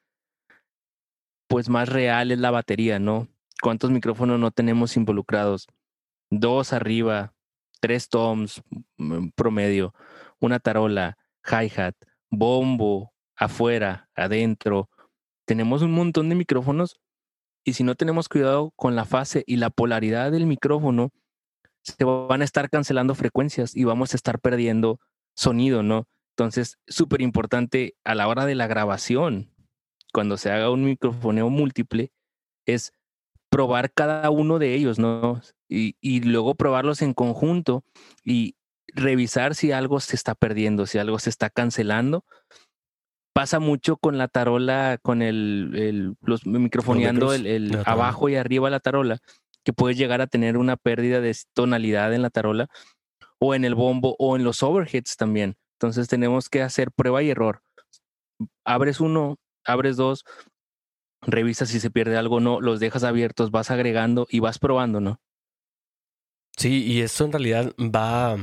pues 1.55 1.69
más 1.69 1.89
real 1.89 2.33
es 2.33 2.41
la 2.41 2.51
batería, 2.51 2.99
¿no? 2.99 3.29
¿Cuántos 3.63 3.93
micrófonos 3.93 4.41
no 4.41 4.51
tenemos 4.51 4.97
involucrados? 4.97 5.69
Dos 6.29 6.73
arriba, 6.73 7.33
tres 7.81 8.09
toms 8.09 8.61
mm, 8.97 9.29
promedio, 9.37 9.95
una 10.41 10.59
tarola, 10.59 11.17
hi-hat, 11.49 11.95
bombo, 12.29 13.13
afuera, 13.37 14.09
adentro. 14.17 14.91
Tenemos 15.45 15.83
un 15.83 15.93
montón 15.93 16.29
de 16.29 16.35
micrófonos 16.35 17.01
y 17.63 17.75
si 17.75 17.85
no 17.85 17.95
tenemos 17.95 18.29
cuidado 18.29 18.73
con 18.75 18.97
la 18.97 19.05
fase 19.05 19.45
y 19.47 19.55
la 19.55 19.71
polaridad 19.71 20.33
del 20.33 20.47
micrófono, 20.47 21.13
se 21.83 22.03
van 22.03 22.43
a 22.43 22.45
estar 22.45 22.69
cancelando 22.69 23.15
frecuencias 23.15 23.77
y 23.77 23.85
vamos 23.85 24.13
a 24.13 24.17
estar 24.17 24.41
perdiendo 24.41 24.99
sonido, 25.37 25.85
¿no? 25.85 26.09
Entonces, 26.31 26.81
súper 26.89 27.23
importante 27.23 27.95
a 28.03 28.17
la 28.17 28.27
hora 28.27 28.45
de 28.45 28.57
la 28.57 28.67
grabación, 28.67 29.54
cuando 30.15 30.37
se 30.37 30.51
haga 30.53 30.71
un 30.71 30.85
microfoneo 30.85 31.51
múltiple, 31.51 32.13
es 32.67 32.93
probar 33.51 33.93
cada 33.93 34.31
uno 34.31 34.61
de 34.61 34.75
ellos, 34.75 34.99
¿no? 34.99 35.43
Y, 35.69 35.97
y, 36.01 36.21
luego 36.21 36.55
probarlos 36.55 37.03
en 37.03 37.15
conjunto 37.15 37.83
y 38.25 38.55
revisar 38.87 39.57
si 39.57 39.73
algo 39.73 39.99
se 39.99 40.15
está 40.15 40.37
perdiendo, 40.37 40.87
si 40.87 40.99
algo 40.99 41.19
se 41.19 41.31
está 41.31 41.51
cancelando. 41.51 42.25
Pasa 43.35 43.59
mucho 43.59 43.97
con 43.97 44.17
la 44.17 44.29
tarola, 44.29 44.99
con 45.03 45.21
el, 45.21 45.73
el 45.75 46.15
los 46.21 46.47
microfoneando 46.47 47.33
el, 47.35 47.47
el 47.47 47.83
abajo 47.85 48.29
y 48.29 48.37
arriba 48.37 48.71
la 48.71 48.79
tarola, 48.79 49.19
que 49.65 49.73
puedes 49.73 49.99
llegar 49.99 50.21
a 50.21 50.29
tener 50.29 50.57
una 50.57 50.77
pérdida 50.77 51.21
de 51.21 51.37
tonalidad 51.55 52.15
en 52.15 52.23
la 52.23 52.31
tarola 52.31 52.69
o 53.41 53.55
en 53.55 53.65
el 53.65 53.75
bombo 53.75 54.15
o 54.21 54.37
en 54.37 54.45
los 54.45 54.63
overheads 54.63 55.17
también. 55.17 55.57
Entonces 55.81 56.07
tenemos 56.07 56.49
que 56.49 56.63
hacer 56.63 56.93
prueba 56.93 57.23
y 57.23 57.31
error. 57.31 57.63
Abres 58.65 59.01
uno, 59.01 59.39
abres 59.65 59.97
dos, 59.97 60.25
revisas 61.23 61.69
si 61.69 61.81
se 61.81 61.91
pierde 61.91 62.17
algo 62.17 62.37
o 62.37 62.41
no, 62.41 62.61
los 62.61 62.81
dejas 62.81 63.05
abiertos, 63.05 63.51
vas 63.51 63.71
agregando 63.71 64.27
y 64.31 64.41
vas 64.41 64.59
probando, 64.59 65.01
¿no? 65.01 65.21
Sí, 66.57 66.85
y 66.85 67.01
eso 67.01 67.25
en 67.25 67.33
realidad 67.33 67.75
va, 67.79 68.37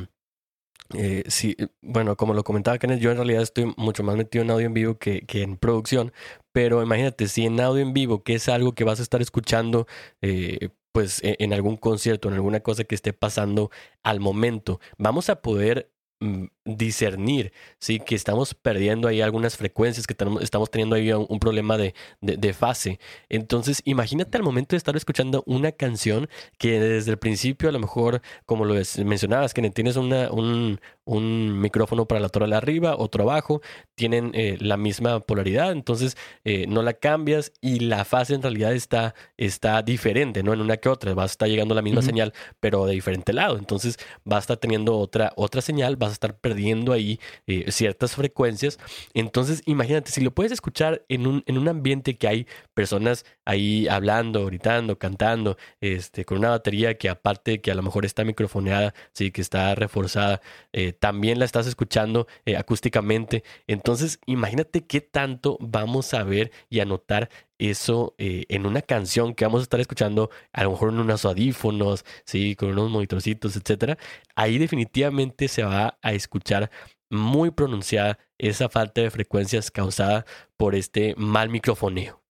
eh, 0.94 1.24
sí, 1.28 1.56
bueno, 1.82 2.18
como 2.18 2.34
lo 2.34 2.44
comentaba 2.44 2.78
Kenneth, 2.78 3.00
yo 3.00 3.12
en 3.12 3.18
realidad 3.18 3.42
estoy 3.42 3.74
mucho 3.78 4.04
más 4.04 4.18
metido 4.18 4.44
en 4.44 4.52
audio 4.52 4.66
en 4.66 4.74
vivo 4.74 4.98
que, 4.98 5.26
que, 5.26 5.44
en 5.44 5.58
producción, 5.58 6.12
pero 6.52 6.84
imagínate, 6.84 7.28
si 7.28 7.46
en 7.46 7.60
audio 7.62 7.82
en 7.82 7.94
vivo, 7.94 8.24
que 8.24 8.36
es 8.36 8.50
algo 8.50 8.74
que 8.74 8.84
vas 8.84 9.00
a 9.00 9.04
estar 9.04 9.22
escuchando, 9.22 9.88
eh, 10.22 10.70
pues 10.92 11.24
e, 11.24 11.38
en 11.40 11.54
algún 11.54 11.78
concierto, 11.78 12.28
en 12.28 12.36
alguna 12.36 12.60
cosa 12.60 12.84
que 12.84 12.96
esté 12.96 13.14
pasando 13.14 13.72
al 14.04 14.20
momento, 14.20 14.82
vamos 14.98 15.30
a 15.30 15.42
poder 15.42 15.92
Mm, 16.22 16.46
discernir, 16.64 17.52
¿sí? 17.80 18.00
Que 18.00 18.16
estamos 18.16 18.54
perdiendo 18.54 19.08
ahí 19.08 19.22
algunas 19.22 19.58
frecuencias, 19.58 20.06
que 20.06 20.16
estamos 20.42 20.70
teniendo 20.70 20.96
ahí 20.96 21.12
un, 21.12 21.40
problema 21.40 21.78
de, 21.78 21.94
de, 22.22 22.54
fase. 22.54 23.00
Entonces, 23.30 23.82
imagínate 23.84 24.38
al 24.38 24.44
momento 24.44 24.76
de 24.76 24.78
estar 24.78 24.96
escuchando 24.96 25.44
una 25.48 25.72
canción 25.72 26.30
que 26.60 26.80
desde 26.80 27.12
el 27.12 27.18
principio, 27.18 27.70
a 27.70 27.72
lo 27.72 27.80
mejor, 27.80 28.22
como 28.46 28.66
lo 28.66 28.76
mencionabas, 29.04 29.54
que 29.54 29.68
tienes 29.72 29.96
una, 29.96 30.32
un, 30.32 30.80
un 31.06 31.60
micrófono 31.60 32.06
para 32.06 32.22
la 32.22 32.30
torre 32.30 32.54
arriba, 32.56 32.96
otro 32.96 33.24
abajo, 33.24 33.62
tienen 33.96 34.32
eh, 34.34 34.58
la 34.60 34.78
misma 34.78 35.20
polaridad, 35.22 35.72
entonces 35.72 36.18
eh, 36.44 36.66
no 36.68 36.84
la 36.84 36.94
cambias 36.94 37.54
y 37.62 37.80
la 37.80 38.06
fase 38.06 38.36
en 38.36 38.42
realidad 38.42 38.74
está, 38.74 39.16
está 39.38 39.82
diferente, 39.82 40.44
¿no? 40.44 40.54
En 40.54 40.62
una 40.62 40.78
que 40.78 40.90
otra, 40.90 41.14
va 41.14 41.24
a 41.24 41.28
estar 41.28 41.48
llegando 41.48 41.74
la 41.74 41.82
misma 41.82 42.02
señal, 42.02 42.34
pero 42.60 42.86
de 42.86 42.94
diferente 42.94 43.34
lado. 43.34 43.58
Entonces, 43.58 43.98
va 44.30 44.38
a 44.38 44.40
estar 44.40 44.58
teniendo 44.58 44.98
otra, 44.98 45.34
otra 45.36 45.62
señal, 45.62 45.96
vas 45.96 46.10
a 46.10 46.14
estar 46.14 46.36
perdiendo 46.36 46.51
ahí 46.94 47.20
eh, 47.48 47.72
ciertas 47.72 48.16
frecuencias. 48.16 48.80
Entonces, 49.14 49.62
imagínate, 49.66 50.12
si 50.12 50.22
lo 50.22 50.32
puedes 50.32 50.52
escuchar 50.52 51.04
en 51.10 51.28
un, 51.28 51.44
en 51.46 51.58
un 51.58 51.68
ambiente 51.68 52.18
que 52.18 52.28
hay 52.28 52.48
personas 52.74 53.26
ahí 53.46 53.88
hablando, 53.88 54.46
gritando, 54.46 54.98
cantando, 54.98 55.58
este, 55.82 56.26
con 56.26 56.38
una 56.38 56.50
batería 56.50 56.98
que 56.98 57.10
aparte 57.10 57.62
que 57.62 57.72
a 57.72 57.76
lo 57.76 57.84
mejor 57.84 58.06
está 58.06 58.24
microfoneada, 58.24 58.94
sí, 59.14 59.32
que 59.32 59.42
está 59.42 59.76
reforzada, 59.76 60.42
eh, 60.74 60.94
también 60.94 61.40
la 61.40 61.46
estás 61.46 61.68
escuchando 61.68 62.28
eh, 62.46 62.58
acústicamente. 62.58 63.44
Entonces, 63.68 64.20
imagínate 64.26 64.86
qué 64.86 65.02
tanto 65.02 65.58
vamos 65.60 66.14
a 66.14 66.24
ver 66.24 66.52
y 66.70 66.80
a 66.80 66.86
notar 66.86 67.30
eso 67.70 68.16
en 68.18 68.66
una 68.66 68.82
canción 68.82 69.34
que 69.36 69.46
vamos 69.46 69.62
a 69.62 69.64
estar 69.64 69.80
escuchando, 69.80 70.30
a 70.54 70.64
lo 70.64 70.72
mejor 70.72 70.90
en 70.90 71.00
unos 71.00 71.26
audífonos, 71.26 72.06
sí, 72.26 72.56
con 72.56 72.70
unos 72.70 72.90
monitorcitos, 72.90 73.56
etcétera. 73.56 73.98
Ahí 74.36 74.58
definitivamente 74.58 75.48
se 75.48 75.64
va 75.64 75.98
a 76.02 76.14
escuchar 76.14 76.72
muy 77.12 77.52
pronunciada 77.52 78.18
esa 78.40 78.70
falta 78.70 79.02
de 79.02 79.12
frecuencias 79.12 79.70
causada 79.70 80.26
por 80.58 80.76
este 80.76 81.14
mal 81.18 81.50
microfoneo. 81.50 82.22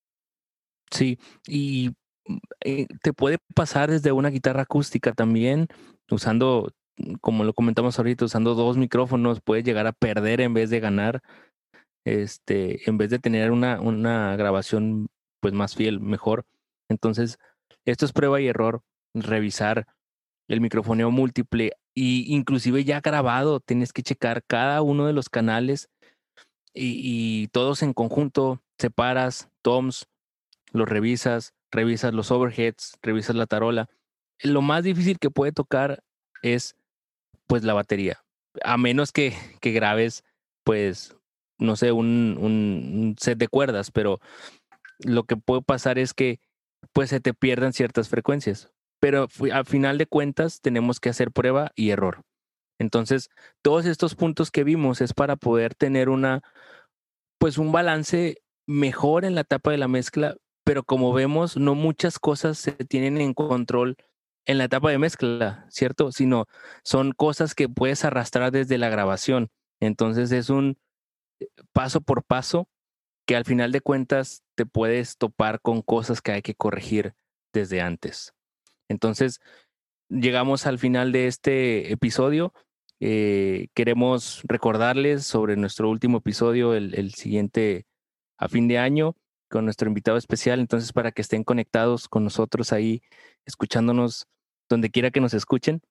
Sí, 0.91 1.19
y 1.47 1.91
mm, 2.27 2.37
eh, 2.65 2.87
te 3.01 3.13
puede 3.13 3.37
pasar 3.55 3.89
desde 3.91 4.11
una 4.11 4.29
guitarra 4.29 4.63
acústica 4.63 5.13
también, 5.13 5.67
usando, 6.09 6.73
mm, 6.97 7.15
como 7.21 7.43
lo 7.45 7.53
comentamos 7.53 7.97
ahorita, 7.97 8.25
usando 8.25 8.55
dos 8.55 8.77
micrófonos, 8.77 9.39
puedes 9.41 9.63
llegar 9.63 9.87
a 9.87 9.93
perder 9.93 10.41
en 10.41 10.53
vez 10.53 10.69
de 10.69 10.79
ganar, 10.81 11.21
este, 12.05 12.89
en 12.89 12.97
vez 12.97 13.09
de 13.11 13.19
tener 13.19 13.51
una, 13.51 13.79
una 13.81 14.35
grabación 14.35 15.07
pues 15.41 15.53
más 15.53 15.75
fiel, 15.75 15.99
mejor. 15.99 16.45
Entonces, 16.89 17.37
esto 17.85 18.05
es 18.05 18.13
prueba 18.13 18.39
y 18.39 18.47
error, 18.47 18.83
revisar 19.13 19.87
el 20.47 20.61
microfoneo 20.61 21.11
múltiple 21.11 21.73
y 21.93 22.33
inclusive 22.33 22.85
ya 22.85 23.01
grabado, 23.01 23.59
tienes 23.59 23.91
que 23.91 24.03
checar 24.03 24.43
cada 24.43 24.81
uno 24.81 25.05
de 25.05 25.13
los 25.13 25.29
canales 25.29 25.89
y, 26.73 27.01
y 27.03 27.47
todos 27.49 27.83
en 27.83 27.93
conjunto, 27.93 28.61
separas, 28.77 29.49
toms, 29.61 30.07
los 30.71 30.87
revisas, 30.87 31.53
revisas 31.71 32.13
los 32.13 32.31
overheads, 32.31 32.97
revisas 33.01 33.35
la 33.35 33.47
tarola. 33.47 33.89
Lo 34.41 34.61
más 34.61 34.83
difícil 34.83 35.19
que 35.19 35.29
puede 35.29 35.51
tocar 35.51 36.03
es 36.41 36.75
pues 37.47 37.63
la 37.63 37.73
batería, 37.73 38.23
a 38.63 38.77
menos 38.77 39.11
que, 39.11 39.33
que 39.59 39.71
grabes 39.71 40.23
pues 40.63 41.15
no 41.61 41.75
sé, 41.75 41.91
un, 41.91 42.37
un, 42.39 43.15
set 43.19 43.37
de 43.37 43.47
cuerdas, 43.47 43.91
pero 43.91 44.19
lo 45.03 45.23
que 45.23 45.37
puede 45.37 45.61
pasar 45.61 45.99
es 45.99 46.13
que 46.13 46.39
pues 46.93 47.09
se 47.09 47.19
te 47.19 47.33
pierdan 47.33 47.73
ciertas 47.73 48.09
frecuencias. 48.09 48.71
Pero 48.99 49.27
al 49.51 49.65
final 49.65 49.97
de 49.97 50.05
cuentas 50.05 50.61
tenemos 50.61 50.99
que 50.99 51.09
hacer 51.09 51.31
prueba 51.31 51.71
y 51.75 51.89
error. 51.89 52.23
Entonces, 52.79 53.29
todos 53.61 53.85
estos 53.85 54.15
puntos 54.15 54.51
que 54.51 54.63
vimos 54.63 55.01
es 55.01 55.13
para 55.13 55.35
poder 55.35 55.75
tener 55.75 56.09
una, 56.09 56.41
pues 57.37 57.57
un 57.57 57.71
balance 57.71 58.41
mejor 58.67 59.25
en 59.25 59.35
la 59.35 59.41
etapa 59.41 59.71
de 59.71 59.77
la 59.77 59.87
mezcla, 59.87 60.35
pero 60.63 60.83
como 60.83 61.13
vemos, 61.13 61.57
no 61.57 61.75
muchas 61.75 62.19
cosas 62.19 62.57
se 62.57 62.71
tienen 62.71 63.19
en 63.19 63.33
control 63.33 63.97
en 64.45 64.57
la 64.57 64.65
etapa 64.65 64.89
de 64.89 64.97
mezcla, 64.97 65.65
¿cierto? 65.69 66.11
Sino 66.11 66.45
son 66.83 67.11
cosas 67.11 67.53
que 67.53 67.69
puedes 67.69 68.03
arrastrar 68.05 68.51
desde 68.51 68.77
la 68.77 68.89
grabación. 68.89 69.49
Entonces 69.79 70.31
es 70.31 70.49
un 70.49 70.77
eh, 71.39 71.47
paso 71.73 72.01
por 72.01 72.23
paso 72.23 72.67
que 73.31 73.37
al 73.37 73.45
final 73.45 73.71
de 73.71 73.79
cuentas 73.79 74.43
te 74.55 74.65
puedes 74.65 75.15
topar 75.17 75.61
con 75.61 75.81
cosas 75.81 76.21
que 76.21 76.33
hay 76.33 76.41
que 76.41 76.53
corregir 76.53 77.15
desde 77.53 77.79
antes. 77.79 78.33
Entonces, 78.89 79.39
llegamos 80.09 80.65
al 80.65 80.79
final 80.79 81.13
de 81.13 81.27
este 81.27 81.93
episodio. 81.93 82.53
Eh, 82.99 83.69
queremos 83.73 84.41
recordarles 84.43 85.25
sobre 85.25 85.55
nuestro 85.55 85.89
último 85.89 86.17
episodio, 86.17 86.73
el, 86.73 86.93
el 86.93 87.13
siguiente 87.13 87.85
a 88.37 88.49
fin 88.49 88.67
de 88.67 88.79
año 88.79 89.15
con 89.49 89.63
nuestro 89.63 89.87
invitado 89.87 90.17
especial. 90.17 90.59
Entonces, 90.59 90.91
para 90.91 91.13
que 91.13 91.21
estén 91.21 91.45
conectados 91.45 92.09
con 92.09 92.25
nosotros 92.25 92.73
ahí, 92.73 93.01
escuchándonos 93.45 94.27
donde 94.67 94.89
quiera 94.89 95.09
que 95.09 95.21
nos 95.21 95.33
escuchen. 95.33 95.81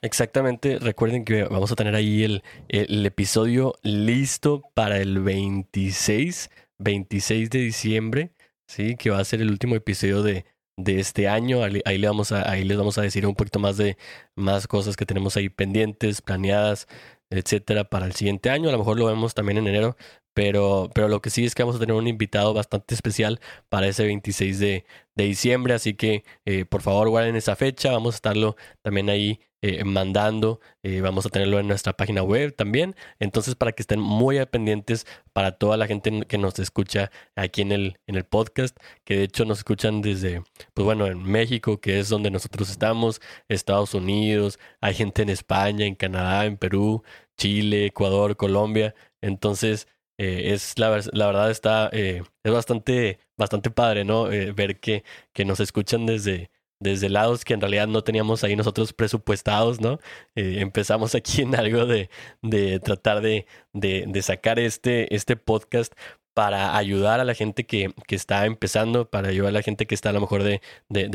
Exactamente, 0.00 0.78
recuerden 0.78 1.24
que 1.24 1.42
vamos 1.44 1.72
a 1.72 1.74
tener 1.74 1.94
ahí 1.96 2.22
el, 2.22 2.44
el 2.68 3.04
episodio 3.04 3.74
listo 3.82 4.62
para 4.74 4.98
el 4.98 5.18
26, 5.20 6.50
26 6.78 7.50
de 7.50 7.58
diciembre, 7.58 8.30
sí, 8.68 8.94
que 8.96 9.10
va 9.10 9.18
a 9.18 9.24
ser 9.24 9.40
el 9.42 9.50
último 9.50 9.74
episodio 9.74 10.22
de, 10.22 10.44
de 10.76 11.00
este 11.00 11.26
año. 11.26 11.64
Ahí, 11.64 11.98
le 11.98 12.06
vamos 12.06 12.30
ahí 12.30 12.62
les 12.64 12.78
vamos 12.78 12.96
a 12.98 13.02
decir 13.02 13.26
un 13.26 13.34
poquito 13.34 13.58
más 13.58 13.76
de 13.76 13.96
más 14.36 14.68
cosas 14.68 14.96
que 14.96 15.04
tenemos 15.06 15.36
ahí 15.36 15.48
pendientes, 15.48 16.22
planeadas, 16.22 16.86
etcétera, 17.30 17.84
para 17.90 18.06
el 18.06 18.12
siguiente 18.14 18.50
año. 18.50 18.68
A 18.68 18.72
lo 18.72 18.78
mejor 18.78 18.98
lo 18.98 19.06
vemos 19.06 19.34
también 19.34 19.58
en 19.58 19.66
enero, 19.66 19.96
pero, 20.34 20.90
pero 20.94 21.08
lo 21.08 21.20
que 21.20 21.30
sí 21.30 21.44
es 21.44 21.54
que 21.54 21.62
vamos 21.64 21.76
a 21.76 21.80
tener 21.80 21.96
un 21.96 22.06
invitado 22.06 22.54
bastante 22.54 22.94
especial 22.94 23.40
para 23.68 23.88
ese 23.88 24.04
26 24.04 24.58
de, 24.60 24.84
de 25.16 25.24
diciembre. 25.24 25.74
Así 25.74 25.94
que 25.94 26.24
eh, 26.44 26.64
por 26.64 26.82
favor 26.82 27.08
guarden 27.08 27.36
esa 27.36 27.56
fecha. 27.56 27.90
Vamos 27.92 28.14
a 28.14 28.16
estarlo 28.16 28.56
también 28.82 29.10
ahí 29.10 29.40
eh, 29.60 29.82
mandando. 29.84 30.60
Eh, 30.84 31.00
vamos 31.00 31.26
a 31.26 31.30
tenerlo 31.30 31.58
en 31.58 31.66
nuestra 31.66 31.92
página 31.96 32.22
web 32.22 32.54
también. 32.54 32.94
Entonces 33.18 33.56
para 33.56 33.72
que 33.72 33.82
estén 33.82 34.00
muy 34.00 34.44
pendientes 34.46 35.06
para 35.32 35.52
toda 35.52 35.76
la 35.76 35.88
gente 35.88 36.24
que 36.28 36.38
nos 36.38 36.58
escucha 36.60 37.10
aquí 37.34 37.62
en 37.62 37.72
el, 37.72 37.98
en 38.06 38.14
el 38.14 38.24
podcast. 38.24 38.76
Que 39.04 39.16
de 39.16 39.24
hecho 39.24 39.44
nos 39.44 39.58
escuchan 39.58 40.00
desde, 40.00 40.42
pues 40.74 40.84
bueno, 40.84 41.06
en 41.06 41.22
México, 41.24 41.80
que 41.80 41.98
es 41.98 42.08
donde 42.08 42.30
nosotros 42.30 42.70
estamos. 42.70 43.20
Estados 43.48 43.94
Unidos. 43.94 44.58
Hay 44.80 44.94
gente 44.94 45.22
en 45.22 45.28
España, 45.30 45.86
en 45.86 45.96
Canadá, 45.96 46.46
en 46.46 46.56
Perú, 46.56 47.02
Chile, 47.36 47.86
Ecuador, 47.86 48.36
Colombia. 48.36 48.94
Entonces 49.20 49.88
eh, 50.18 50.52
es 50.54 50.78
la, 50.78 51.00
la, 51.12 51.26
verdad 51.26 51.50
está 51.50 51.88
es 51.92 52.22
bastante 52.44 53.18
bastante 53.36 53.70
padre 53.70 54.04
no 54.04 54.24
ver 54.24 54.80
que, 54.80 55.04
que 55.32 55.44
nos 55.44 55.60
escuchan 55.60 56.06
desde 56.06 56.50
desde 56.80 57.08
lados 57.08 57.44
que 57.44 57.54
en 57.54 57.60
realidad 57.60 57.88
no 57.88 58.02
teníamos 58.02 58.44
ahí 58.44 58.56
nosotros 58.56 58.92
presupuestados 58.92 59.80
no 59.80 59.98
empezamos 60.34 61.14
aquí 61.14 61.42
en 61.42 61.54
algo 61.54 61.86
de, 61.86 62.10
de 62.42 62.80
tratar 62.80 63.20
de, 63.20 63.46
de, 63.72 64.04
de, 64.06 64.22
sacar 64.22 64.58
este 64.58 65.14
este 65.14 65.36
podcast 65.36 65.92
para 66.34 66.76
ayudar 66.76 67.20
a 67.20 67.24
la 67.24 67.34
gente 67.34 67.66
que, 67.66 67.92
que 68.06 68.14
está 68.14 68.46
empezando 68.46 69.10
para 69.10 69.28
ayudar 69.28 69.50
a 69.50 69.52
la 69.52 69.62
gente 69.62 69.86
que 69.86 69.94
está 69.94 70.10
a 70.10 70.12
lo 70.12 70.20
mejor 70.20 70.42
de 70.42 70.60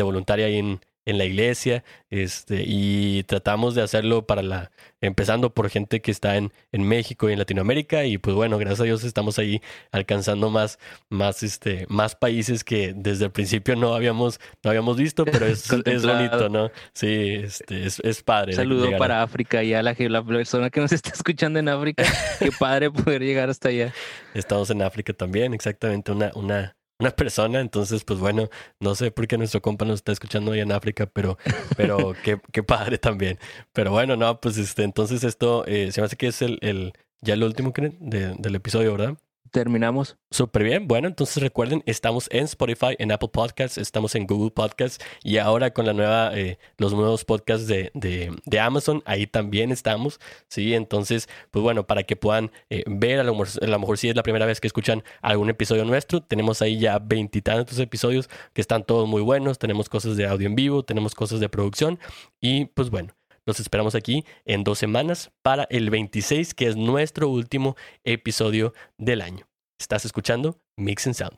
voluntaria 0.04 0.48
ahí 0.48 0.58
en, 0.58 0.82
en 1.06 1.18
la 1.18 1.26
iglesia, 1.26 1.84
este, 2.10 2.64
y 2.66 3.24
tratamos 3.24 3.76
de 3.76 3.82
hacerlo 3.82 4.26
para 4.26 4.42
la, 4.42 4.72
empezando 5.02 5.54
por 5.54 5.70
gente 5.70 6.02
que 6.02 6.12
está 6.12 6.38
en, 6.38 6.54
en 6.72 6.84
México 6.84 7.30
y 7.30 7.34
en 7.34 7.40
Latinoamérica, 7.40 8.06
y 8.06 8.18
pues 8.18 8.36
bueno, 8.36 8.58
gracias 8.58 8.82
a 8.82 8.84
Dios 8.86 9.04
estamos 9.04 9.38
ahí 9.40 9.62
alcanzando 9.92 10.50
más, 10.50 10.80
más, 11.10 11.44
este, 11.44 11.86
más 11.90 12.16
países 12.16 12.64
que 12.64 12.94
desde 12.96 13.26
el 13.26 13.32
principio 13.32 13.76
no 13.76 13.96
habíamos, 13.96 14.40
no 14.64 14.70
habíamos 14.70 14.98
visto, 14.98 15.26
pero 15.26 15.46
es, 15.46 15.70
es 15.86 16.06
bonito, 16.06 16.50
¿no? 16.50 16.72
Sí, 16.94 17.36
este, 17.44 17.86
es, 17.86 18.00
es 18.00 18.24
padre. 18.24 18.54
Saludo 18.54 18.98
para 18.98 19.24
África 19.24 19.64
y 19.64 19.74
a 19.74 19.84
la, 19.84 19.96
la 19.98 20.24
persona 20.24 20.70
que 20.70 20.80
nos 20.80 20.92
está 20.92 21.10
escuchando 21.10 21.60
en 21.60 21.68
África, 21.70 22.04
qué 22.40 22.52
padre 22.58 22.92
poder 22.92 23.22
llegar 23.22 23.50
hasta 23.50 23.70
allá. 23.70 23.94
Estamos 24.34 24.70
en 24.70 24.82
África 24.82 25.14
también, 25.14 25.54
exactamente, 25.54 26.12
una, 26.12 26.32
una 26.36 26.76
una 27.00 27.12
persona. 27.12 27.60
Entonces, 27.60 28.04
pues 28.04 28.20
bueno, 28.20 28.50
no 28.80 28.96
sé 28.96 29.12
por 29.12 29.28
qué 29.28 29.38
nuestro 29.38 29.62
compa 29.62 29.86
nos 29.86 29.96
está 29.96 30.12
escuchando 30.12 30.52
ahí 30.52 30.60
en 30.62 30.72
África, 30.72 31.06
pero, 31.06 31.38
pero 31.76 32.14
qué, 32.24 32.40
qué 32.52 32.64
padre 32.64 32.98
también. 32.98 33.40
Pero 33.74 33.92
bueno, 33.92 34.16
no, 34.16 34.40
pues 34.40 34.58
este, 34.58 34.84
entonces 34.84 35.24
esto 35.24 35.66
eh, 35.68 35.92
se 35.92 36.02
me 36.02 36.06
hace 36.06 36.16
que 36.18 36.28
es 36.28 36.42
el, 36.42 36.60
el 36.62 36.94
ya 37.22 37.34
el 37.36 37.44
último 37.44 37.74
de, 37.76 38.36
del 38.38 38.56
episodio, 38.56 38.92
¿verdad? 38.92 39.18
Terminamos. 39.54 40.18
Súper 40.32 40.64
bien. 40.64 40.88
Bueno, 40.88 41.08
entonces 41.08 41.42
recuerden, 41.42 41.84
estamos 41.86 42.28
en 42.32 42.46
Spotify, 42.46 42.96
en 42.98 43.12
Apple 43.12 43.30
Podcasts, 43.32 43.78
estamos 43.78 44.16
en 44.16 44.26
Google 44.26 44.50
Podcasts 44.50 44.98
y 45.24 45.38
ahora 45.38 45.72
con 45.72 45.86
la 45.86 45.94
nueva, 45.94 46.36
eh, 46.36 46.58
los 46.78 46.94
nuevos 46.94 47.24
podcasts 47.24 47.68
de, 47.68 47.92
de, 47.94 48.60
Amazon, 48.60 49.04
ahí 49.06 49.28
también 49.28 49.72
estamos. 49.72 50.20
Sí, 50.48 50.74
entonces, 50.74 51.30
pues 51.52 51.62
bueno, 51.62 51.86
para 51.86 52.04
que 52.04 52.16
puedan 52.16 52.52
eh, 52.70 52.84
ver, 52.88 53.20
a 53.20 53.24
lo, 53.24 53.36
mejor, 53.36 53.98
si 53.98 54.10
es 54.10 54.16
la 54.16 54.24
primera 54.24 54.48
vez 54.48 54.60
que 54.60 54.68
escuchan 54.68 55.04
algún 55.22 55.50
episodio 55.50 55.86
nuestro, 55.86 56.22
tenemos 56.22 56.62
ahí 56.64 56.80
ya 56.80 56.98
veintitantos 56.98 57.78
episodios 57.78 58.30
que 58.54 58.62
están 58.62 58.84
todos 58.84 59.08
muy 59.08 59.22
buenos. 59.22 59.60
Tenemos 59.60 59.88
cosas 59.88 60.18
de 60.18 60.26
audio 60.26 60.48
en 60.48 60.56
vivo, 60.56 60.84
tenemos 60.84 61.14
cosas 61.14 61.40
de 61.40 61.48
producción 61.48 62.00
y 62.42 62.66
pues 62.66 62.90
bueno. 62.90 63.14
Los 63.46 63.60
esperamos 63.60 63.94
aquí 63.94 64.26
en 64.46 64.64
dos 64.64 64.80
semanas 64.80 65.32
para 65.42 65.68
el 65.70 65.90
26, 65.90 66.54
que 66.54 66.68
es 66.68 66.78
nuestro 66.78 67.28
último 67.28 67.76
episodio 68.06 68.74
del 68.98 69.22
año. 69.22 69.48
Estás 69.78 70.06
escuchando 70.06 70.62
Mix 70.78 71.08
and 71.08 71.16
Sound. 71.16 71.38